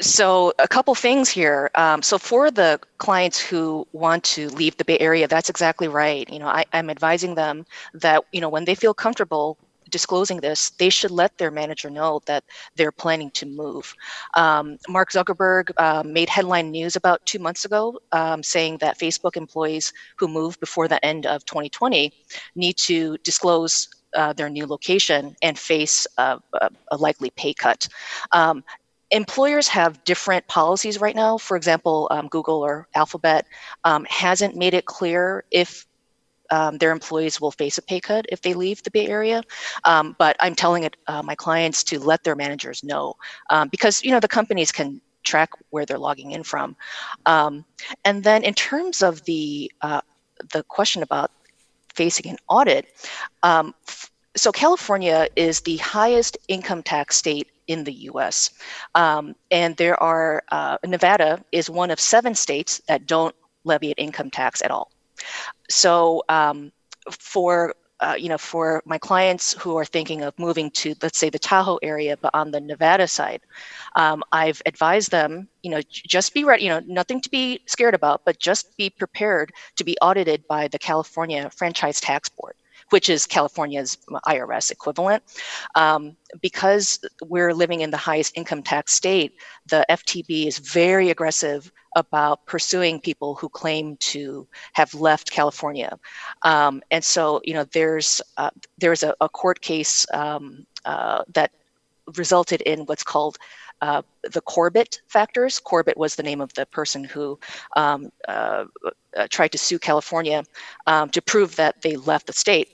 [0.00, 1.70] so a couple things here.
[1.74, 6.28] Um, so for the clients who want to leave the Bay Area, that's exactly right.
[6.30, 7.64] You know, I, I'm advising them
[7.94, 9.58] that you know when they feel comfortable
[9.90, 12.44] disclosing this, they should let their manager know that
[12.76, 13.94] they're planning to move.
[14.34, 19.36] Um, Mark Zuckerberg uh, made headline news about two months ago um, saying that Facebook
[19.36, 22.12] employees who move before the end of 2020
[22.56, 27.88] need to disclose uh, their new location and face a, a, a likely pay cut.
[28.32, 28.64] Um,
[29.10, 31.38] employers have different policies right now.
[31.38, 33.46] For example, um, Google or Alphabet
[33.84, 35.86] um, hasn't made it clear if
[36.50, 39.42] um, their employees will face a pay cut if they leave the Bay Area.
[39.84, 43.14] Um, but I'm telling it, uh, my clients to let their managers know
[43.50, 46.76] um, because you know the companies can track where they're logging in from.
[47.26, 47.64] Um,
[48.04, 50.00] and then in terms of the uh,
[50.52, 51.30] the question about
[51.96, 52.86] facing an audit.
[53.42, 53.74] Um,
[54.36, 58.50] so California is the highest income tax state in the U.S.
[58.94, 63.34] Um, and there are uh, Nevada is one of seven states that don't
[63.64, 64.92] levy an income tax at all.
[65.68, 66.70] So um,
[67.10, 71.30] for uh, you know, for my clients who are thinking of moving to, let's say,
[71.30, 73.40] the Tahoe area, but on the Nevada side,
[73.96, 77.94] um, I've advised them, you know, just be ready, you know, nothing to be scared
[77.94, 82.54] about, but just be prepared to be audited by the California Franchise Tax Board
[82.90, 85.22] which is California's IRS equivalent.
[85.74, 89.34] Um, because we're living in the highest income tax state,
[89.66, 95.98] the FTB is very aggressive about pursuing people who claim to have left California.
[96.42, 101.52] Um, and so, you know, there's uh, there's a, a court case um, uh, that
[102.16, 103.38] resulted in what's called
[103.80, 105.58] uh, the Corbett factors.
[105.58, 107.38] Corbett was the name of the person who
[107.76, 108.64] um, uh,
[109.16, 110.44] uh, tried to sue California
[110.86, 112.68] um, to prove that they left the state.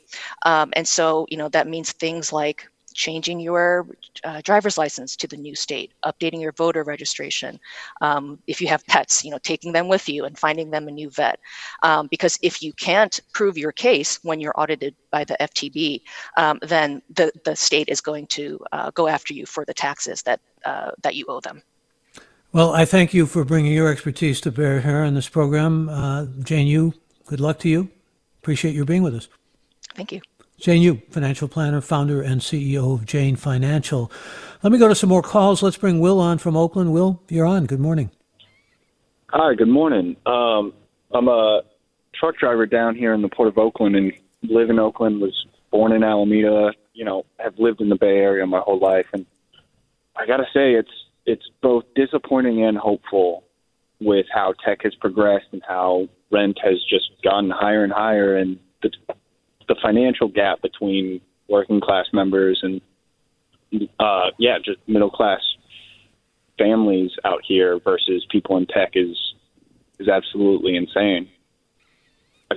[0.44, 3.86] Um, and so, you know, that means things like changing your
[4.24, 7.58] uh, driver's license to the new state, updating your voter registration.
[8.00, 10.90] Um, if you have pets, you know, taking them with you and finding them a
[10.90, 11.38] new vet.
[11.82, 16.02] Um, because if you can't prove your case when you're audited by the FTB,
[16.36, 20.22] um, then the, the state is going to uh, go after you for the taxes
[20.22, 21.62] that, uh, that you owe them.
[22.54, 25.88] Well, I thank you for bringing your expertise to bear here in this program.
[25.88, 26.92] Uh, Jane Yu,
[27.24, 27.88] good luck to you.
[28.42, 29.28] Appreciate your being with us.
[29.94, 30.20] Thank you.
[30.58, 34.12] Jane Yu, financial planner, founder, and CEO of Jane Financial.
[34.62, 35.62] Let me go to some more calls.
[35.62, 36.92] Let's bring Will on from Oakland.
[36.92, 37.64] Will, you're on.
[37.64, 38.10] Good morning.
[39.30, 40.14] Hi, good morning.
[40.26, 40.74] Um,
[41.10, 41.62] I'm a
[42.14, 45.92] truck driver down here in the Port of Oakland and live in Oakland, was born
[45.92, 49.06] in Alameda, you know, have lived in the Bay Area my whole life.
[49.14, 49.24] And
[50.14, 50.90] I got to say, it's,
[51.26, 53.44] it's both disappointing and hopeful
[54.00, 58.36] with how tech has progressed and how rent has just gotten higher and higher.
[58.36, 58.90] And the
[59.68, 62.80] the financial gap between working class members and
[63.98, 65.40] uh, yeah, just middle class
[66.58, 69.16] families out here versus people in tech is
[69.98, 71.28] is absolutely insane.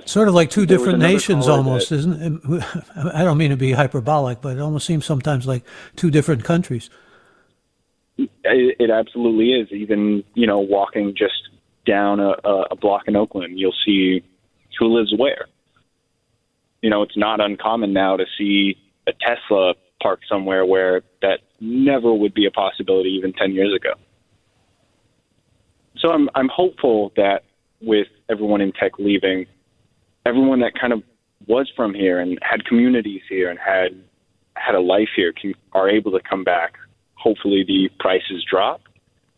[0.04, 2.64] Sort of like two different nations, almost, isn't it?
[3.14, 5.64] I don't mean to be hyperbolic, but it almost seems sometimes like
[5.94, 6.90] two different countries.
[8.18, 9.70] It, it absolutely is.
[9.72, 11.48] Even you know, walking just
[11.84, 12.34] down a,
[12.70, 14.24] a block in Oakland, you'll see
[14.78, 15.46] who lives where
[16.86, 18.76] you know, it's not uncommon now to see
[19.08, 23.94] a Tesla parked somewhere where that never would be a possibility even 10 years ago.
[25.98, 27.42] So I'm I'm hopeful that
[27.80, 29.46] with everyone in tech leaving,
[30.26, 31.02] everyone that kind of
[31.48, 34.00] was from here and had communities here and had
[34.54, 36.74] had a life here can are able to come back.
[37.26, 38.82] Hopefully the prices drop,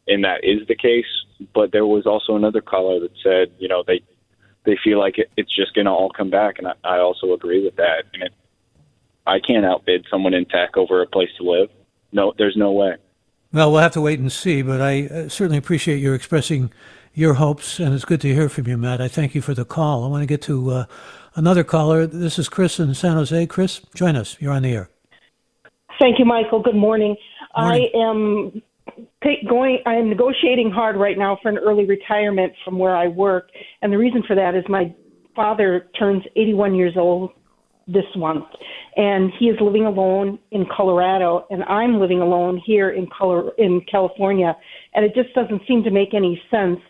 [0.07, 1.07] and that is the case.
[1.55, 4.03] But there was also another caller that said, you know, they
[4.67, 7.33] they feel like it, it's just going to all come back, and I, I also
[7.33, 8.05] agree with that.
[8.13, 8.35] And it,
[9.27, 11.71] I can't outbid someone in tech over a place to live.
[12.13, 12.97] No, there's no way.
[13.55, 16.71] Well, we'll have to wait and see, but I uh, certainly appreciate your expressing
[17.15, 19.01] your hopes, and it's good to hear from you, Matt.
[19.01, 20.05] I thank you for the call.
[20.05, 20.85] I want to get to uh,
[21.37, 22.07] another caller.
[22.07, 23.47] This is Chris in San Jose.
[23.47, 24.37] Chris, join us.
[24.41, 24.91] You're on the air.
[25.99, 26.61] Thank you, Michael.
[26.61, 27.17] Good morning.
[27.59, 27.91] Morning.
[27.95, 28.63] I am
[29.49, 33.49] going I'm negotiating hard right now for an early retirement from where I work,
[33.83, 34.95] and the reason for that is my
[35.35, 37.31] father turns 81 years old
[37.87, 38.45] this month,
[38.97, 43.81] and he is living alone in Colorado, and I'm living alone here in Color in
[43.91, 44.57] California,
[44.95, 46.81] and it just doesn't seem to make any sense.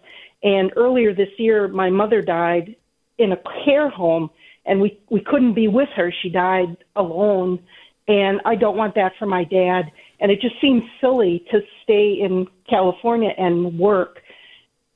[0.42, 2.74] And earlier this year, my mother died
[3.18, 4.30] in a care home,
[4.66, 6.12] and we we couldn't be with her.
[6.22, 7.60] She died alone,
[8.06, 9.90] and I don't want that for my dad
[10.20, 14.18] and it just seems silly to stay in California and work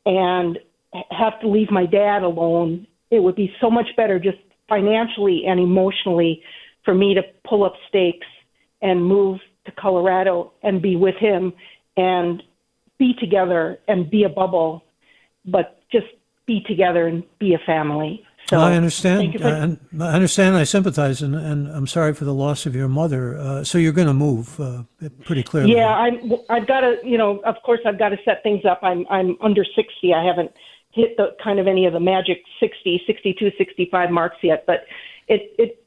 [0.05, 0.59] and
[1.11, 2.87] have to leave my dad alone.
[3.11, 6.43] It would be so much better just financially and emotionally
[6.85, 8.27] for me to pull up stakes
[8.81, 11.53] and move to Colorado and be with him
[11.97, 12.43] and
[12.99, 14.83] be together and be a bubble,
[15.45, 16.07] but just
[16.47, 18.25] be together and be a family.
[18.49, 19.41] So I understand.
[19.41, 20.57] For, I, I understand.
[20.57, 23.39] I sympathize, and, and I'm sorry for the loss of your mother.
[23.39, 24.83] Uh, so you're going to move uh,
[25.25, 25.75] pretty clearly.
[25.75, 26.33] Yeah, I'm.
[26.51, 26.97] I've got to.
[27.05, 28.81] You know, of course, I've got to set things up.
[28.83, 29.07] I'm.
[29.09, 30.13] I'm under 60.
[30.15, 30.51] I haven't
[30.91, 34.65] hit the kind of any of the magic 60, 62, 65 marks yet.
[34.67, 34.85] But
[35.29, 35.55] it.
[35.59, 35.79] It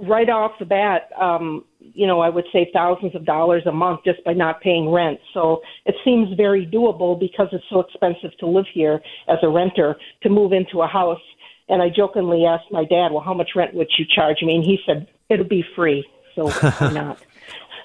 [0.00, 4.00] right off the bat, um, you know, I would save thousands of dollars a month
[4.04, 5.18] just by not paying rent.
[5.32, 9.96] So it seems very doable because it's so expensive to live here as a renter
[10.24, 11.20] to move into a house
[11.68, 14.64] and I jokingly asked my dad, "Well, how much rent would you charge me?" And
[14.64, 16.04] he said, "It'll be free."
[16.34, 17.18] So why not?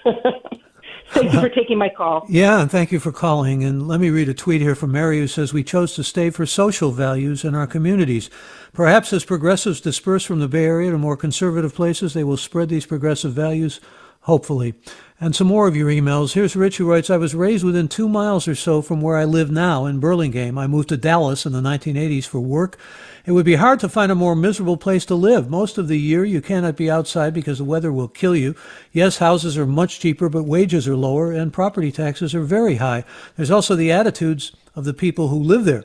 [1.09, 2.25] thank you for taking my call.
[2.29, 3.63] Yeah, and thank you for calling.
[3.63, 6.29] And let me read a tweet here from Mary who says, We chose to stay
[6.29, 8.29] for social values in our communities.
[8.73, 12.69] Perhaps as progressives disperse from the Bay Area to more conservative places, they will spread
[12.69, 13.79] these progressive values,
[14.21, 14.75] hopefully.
[15.19, 16.33] And some more of your emails.
[16.33, 19.25] Here's Rich who writes I was raised within two miles or so from where I
[19.25, 20.59] live now in Burlingame.
[20.59, 22.77] I moved to Dallas in the 1980s for work.
[23.25, 25.49] It would be hard to find a more miserable place to live.
[25.49, 28.53] Most of the year you cannot be outside because the weather will kill you.
[28.91, 33.03] Yes, houses are much cheaper, but wages are lower and property taxes are very high.
[33.35, 35.83] There's also the attitudes of the people who live there.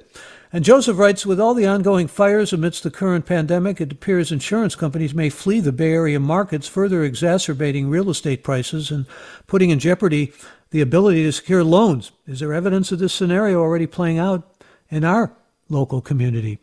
[0.52, 4.74] And Joseph writes With all the ongoing fires amidst the current pandemic, it appears insurance
[4.74, 9.06] companies may flee the Bay Area markets, further exacerbating real estate prices and
[9.46, 10.32] putting in jeopardy
[10.70, 12.12] the ability to secure loans.
[12.26, 14.46] Is there evidence of this scenario already playing out
[14.90, 15.32] in our
[15.70, 16.58] local community?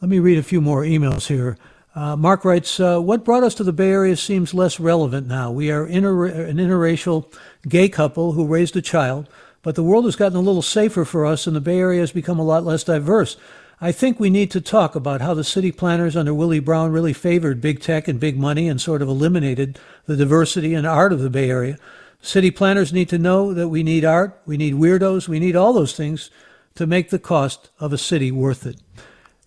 [0.00, 1.56] Let me read a few more emails here.
[1.94, 5.52] Uh, Mark writes, uh, What brought us to the Bay Area seems less relevant now.
[5.52, 7.32] We are inter- an interracial
[7.68, 9.28] gay couple who raised a child.
[9.66, 12.12] But the world has gotten a little safer for us, and the Bay Area has
[12.12, 13.36] become a lot less diverse.
[13.80, 17.12] I think we need to talk about how the city planners under Willie Brown really
[17.12, 21.18] favored big tech and big money and sort of eliminated the diversity and art of
[21.18, 21.78] the Bay Area.
[22.22, 25.72] City planners need to know that we need art, we need weirdos, we need all
[25.72, 26.30] those things
[26.76, 28.76] to make the cost of a city worth it.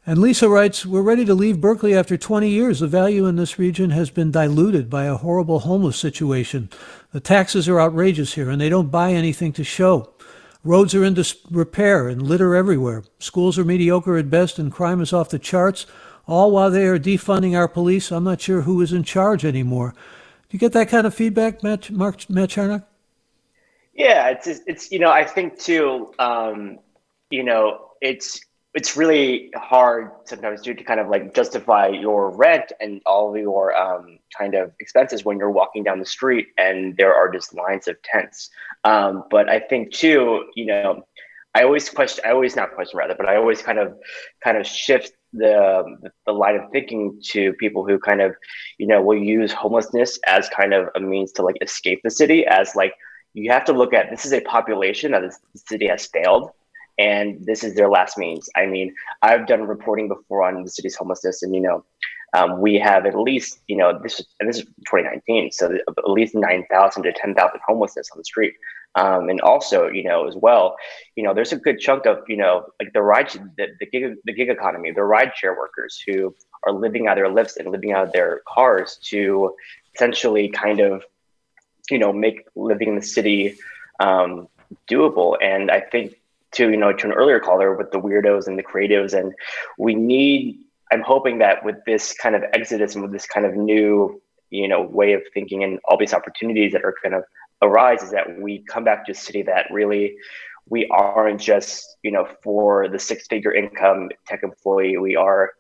[0.10, 2.80] And Lisa writes, We're ready to leave Berkeley after 20 years.
[2.80, 6.72] The value in this region has been diluted by a horrible homeless situation.
[7.12, 10.12] The taxes are outrageous here, and they don't buy anything to show.
[10.64, 13.04] Roads are in disrepair and litter everywhere.
[13.20, 15.86] Schools are mediocre at best, and crime is off the charts,
[16.26, 18.12] all while they are defunding our police.
[18.12, 19.92] I'm not sure who is in charge anymore.
[19.92, 22.82] Do you get that kind of feedback, Matt, Mark, Matt Charnock?
[23.94, 26.80] Yeah, it's, it's, you know, I think too, um,
[27.30, 28.42] you know, it's,
[28.74, 33.76] it's really hard sometimes to kind of like justify your rent and all of your
[33.76, 37.88] um, kind of expenses when you're walking down the street and there are just lines
[37.88, 38.50] of tents.
[38.84, 41.04] Um, but I think too, you know,
[41.56, 43.98] I always question, I always not question rather, but I always kind of
[44.44, 48.36] kind of shift the the line of thinking to people who kind of,
[48.78, 52.46] you know, will use homelessness as kind of a means to like escape the city
[52.46, 52.94] as like
[53.34, 56.52] you have to look at this is a population that the city has failed
[57.00, 58.50] and this is their last means.
[58.56, 61.86] I mean, I've done reporting before on the city's homelessness, and you know,
[62.36, 66.36] um, we have at least you know this is this is 2019, so at least
[66.36, 68.54] 9,000 to 10,000 homelessness on the street,
[68.96, 70.76] um, and also you know as well,
[71.16, 74.16] you know, there's a good chunk of you know like the ride the, the gig
[74.26, 76.36] the gig economy, the ride share workers who
[76.68, 79.56] are living out of their Lyfts and living out of their cars to
[79.96, 81.04] essentially kind of
[81.90, 83.58] you know make living in the city
[84.02, 84.50] um,
[84.90, 86.19] doable, and I think
[86.54, 89.14] to you know to an earlier caller with the weirdos and the creatives.
[89.14, 89.34] And
[89.78, 90.60] we need
[90.92, 94.20] i'm hoping that with this kind of exodus and with this kind of new
[94.50, 97.22] you know way of thinking and all these opportunities that are going to
[97.62, 100.16] arise is that we come back to a city that really
[100.70, 104.98] we aren't just you know for the six figure income tech employee.
[104.98, 105.52] We are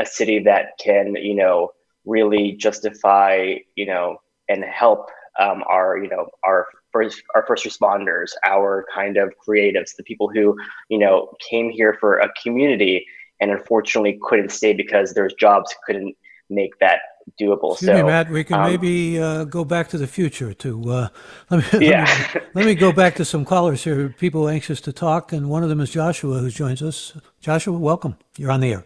[0.00, 1.70] a city that can you know
[2.04, 4.18] really justify you know
[4.48, 9.96] and help um, our you know our first our first responders, our kind of creatives,
[9.96, 10.56] the people who
[10.88, 13.06] you know came here for a community
[13.40, 16.16] and unfortunately couldn't stay because their jobs couldn't
[16.48, 17.00] make that
[17.40, 17.72] doable.
[17.72, 20.90] Excuse so, me, Matt, we can um, maybe uh, go back to the future to
[20.90, 21.08] uh,
[21.50, 22.04] let me yeah.
[22.04, 25.50] let, me, let me go back to some callers here, people anxious to talk, and
[25.50, 27.16] one of them is Joshua who joins us.
[27.40, 28.16] Joshua, welcome.
[28.36, 28.84] You're on the air.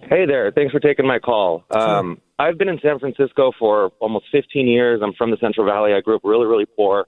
[0.00, 0.50] Hey there.
[0.52, 1.64] Thanks for taking my call.
[1.72, 1.80] Sure.
[1.80, 5.00] Um, I've been in San Francisco for almost 15 years.
[5.02, 5.92] I'm from the Central Valley.
[5.92, 7.06] I grew up really, really poor.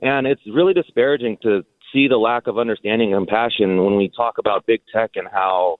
[0.00, 4.38] And it's really disparaging to see the lack of understanding and compassion when we talk
[4.38, 5.78] about big tech and how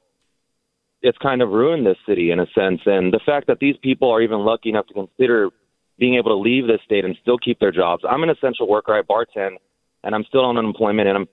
[1.03, 2.81] it's kind of ruined this city in a sense.
[2.87, 5.51] And the fact that these people are even lucky enough to consider
[5.99, 8.03] being able to leave this state and still keep their jobs.
[8.09, 8.93] I'm an essential worker.
[8.95, 9.57] I bartend,
[10.05, 11.29] and I'm still on unemployment, and I'm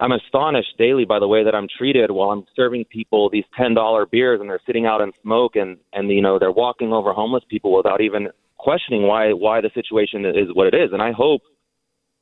[0.00, 3.74] I'm astonished daily by the way that I'm treated while I'm serving people these ten
[3.74, 7.12] dollar beers and they're sitting out in smoke and and you know they're walking over
[7.12, 8.28] homeless people without even
[8.58, 10.90] questioning why why the situation is what it is.
[10.92, 11.42] And I hope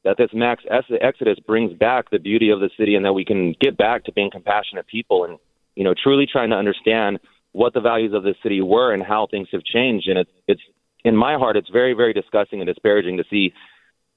[0.05, 0.65] that this max
[1.01, 4.13] exodus brings back the beauty of the city and that we can get back to
[4.13, 5.39] being compassionate people and
[5.75, 7.19] you know truly trying to understand
[7.53, 10.09] what the values of the city were and how things have changed.
[10.09, 10.63] And it's it's
[11.05, 13.53] in my heart it's very very disgusting and disparaging to see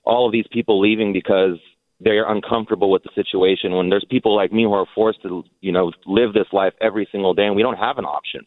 [0.05, 1.57] all of these people leaving because
[2.00, 5.72] they're uncomfortable with the situation when there's people like me who are forced to, you
[5.72, 8.41] know, live this life every single day and we don't have an option.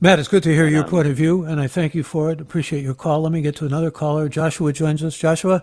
[0.00, 2.30] Matt, it's good to hear your um, point of view, and I thank you for
[2.30, 2.40] it.
[2.40, 3.22] Appreciate your call.
[3.22, 4.28] Let me get to another caller.
[4.28, 5.16] Joshua joins us.
[5.16, 5.62] Joshua,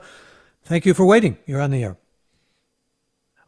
[0.63, 1.37] thank you for waiting.
[1.45, 1.97] You're on the air.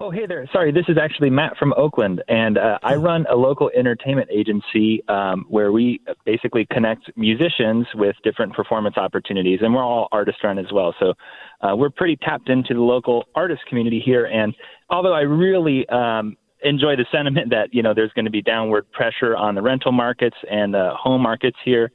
[0.03, 0.45] Oh, hey there.
[0.51, 5.01] Sorry, this is actually Matt from Oakland, and uh, I run a local entertainment agency
[5.07, 10.59] um, where we basically connect musicians with different performance opportunities, and we're all artist run
[10.59, 10.93] as well.
[10.99, 11.13] So
[11.61, 14.25] uh, we're pretty tapped into the local artist community here.
[14.25, 14.53] And
[14.89, 16.35] although I really um,
[16.65, 19.93] enjoy the sentiment that you know there's going to be downward pressure on the rental
[19.93, 21.93] markets and uh, home markets here,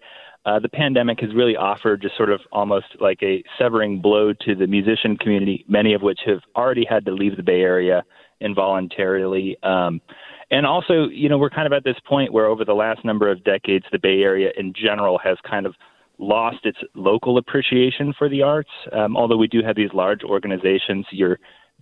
[0.48, 4.54] uh, the pandemic has really offered just sort of almost like a severing blow to
[4.54, 8.02] the musician community, many of which have already had to leave the Bay Area
[8.40, 9.58] involuntarily.
[9.62, 10.00] Um,
[10.50, 13.30] and also, you know, we're kind of at this point where over the last number
[13.30, 15.74] of decades, the Bay Area in general has kind of
[16.16, 18.70] lost its local appreciation for the arts.
[18.92, 21.38] Um, although we do have these large organizations, your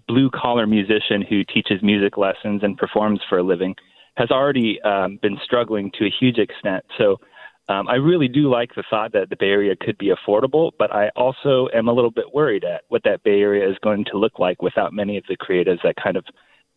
[0.08, 3.76] blue collar musician who teaches music lessons and performs for a living,
[4.16, 6.84] has already um, been struggling to a huge extent.
[6.98, 7.20] So
[7.68, 10.94] um, I really do like the thought that the Bay Area could be affordable, but
[10.94, 14.18] I also am a little bit worried at what that Bay Area is going to
[14.18, 16.24] look like without many of the creatives that kind of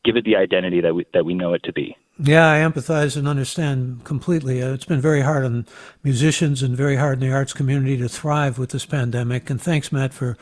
[0.03, 1.95] give it the identity that we that we know it to be.
[2.21, 4.61] Yeah, I empathize and understand completely.
[4.61, 5.67] Uh, it's been very hard on
[6.03, 9.49] musicians and very hard in the arts community to thrive with this pandemic.
[9.49, 10.37] And thanks, Matt, for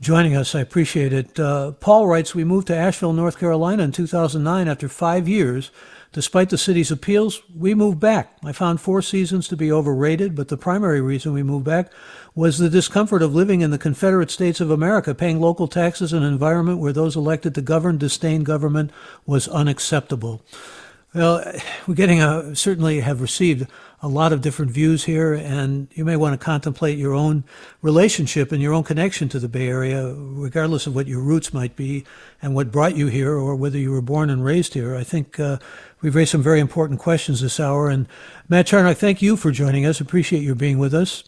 [0.00, 0.54] joining us.
[0.56, 1.38] I appreciate it.
[1.38, 5.70] Uh, Paul writes, We moved to Asheville, North Carolina in 2009 after five years.
[6.12, 8.36] Despite the city's appeals, we moved back.
[8.44, 11.92] I found Four Seasons to be overrated, but the primary reason we moved back
[12.34, 16.24] was the discomfort of living in the Confederate States of America, paying local taxes in
[16.24, 18.90] an environment where those elected to govern disdained government
[19.24, 20.42] was unacceptable.
[21.12, 21.42] Well,
[21.88, 23.66] we're getting a, certainly have received
[24.00, 27.42] a lot of different views here, and you may want to contemplate your own
[27.82, 31.74] relationship and your own connection to the Bay Area, regardless of what your roots might
[31.74, 32.04] be
[32.40, 34.94] and what brought you here or whether you were born and raised here.
[34.94, 35.58] I think uh,
[36.00, 37.90] we've raised some very important questions this hour.
[37.90, 38.06] And
[38.48, 40.00] Matt Charnock, thank you for joining us.
[40.00, 41.24] Appreciate your being with us.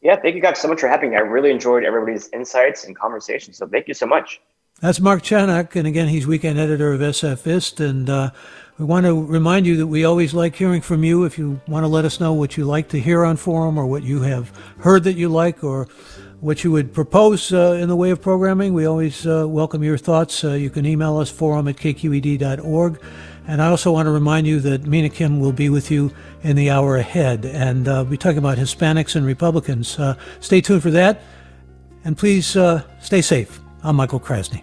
[0.00, 1.16] Yeah, thank you guys so much for having me.
[1.16, 3.58] I really enjoyed everybody's insights and conversations.
[3.58, 4.40] So thank you so much.
[4.80, 8.30] That's Mark Charnock, and again, he's weekend editor of SFist, and uh,
[8.78, 11.24] we want to remind you that we always like hearing from you.
[11.24, 13.86] If you want to let us know what you like to hear on Forum or
[13.86, 15.88] what you have heard that you like or
[16.40, 19.98] what you would propose uh, in the way of programming, we always uh, welcome your
[19.98, 20.42] thoughts.
[20.42, 23.00] Uh, you can email us forum at kqed.org.
[23.46, 26.12] And I also want to remind you that Mina Kim will be with you
[26.42, 27.44] in the hour ahead.
[27.44, 29.98] And uh, we're talking about Hispanics and Republicans.
[29.98, 31.22] Uh, stay tuned for that.
[32.04, 33.60] And please uh, stay safe.
[33.84, 34.62] I'm Michael Krasny.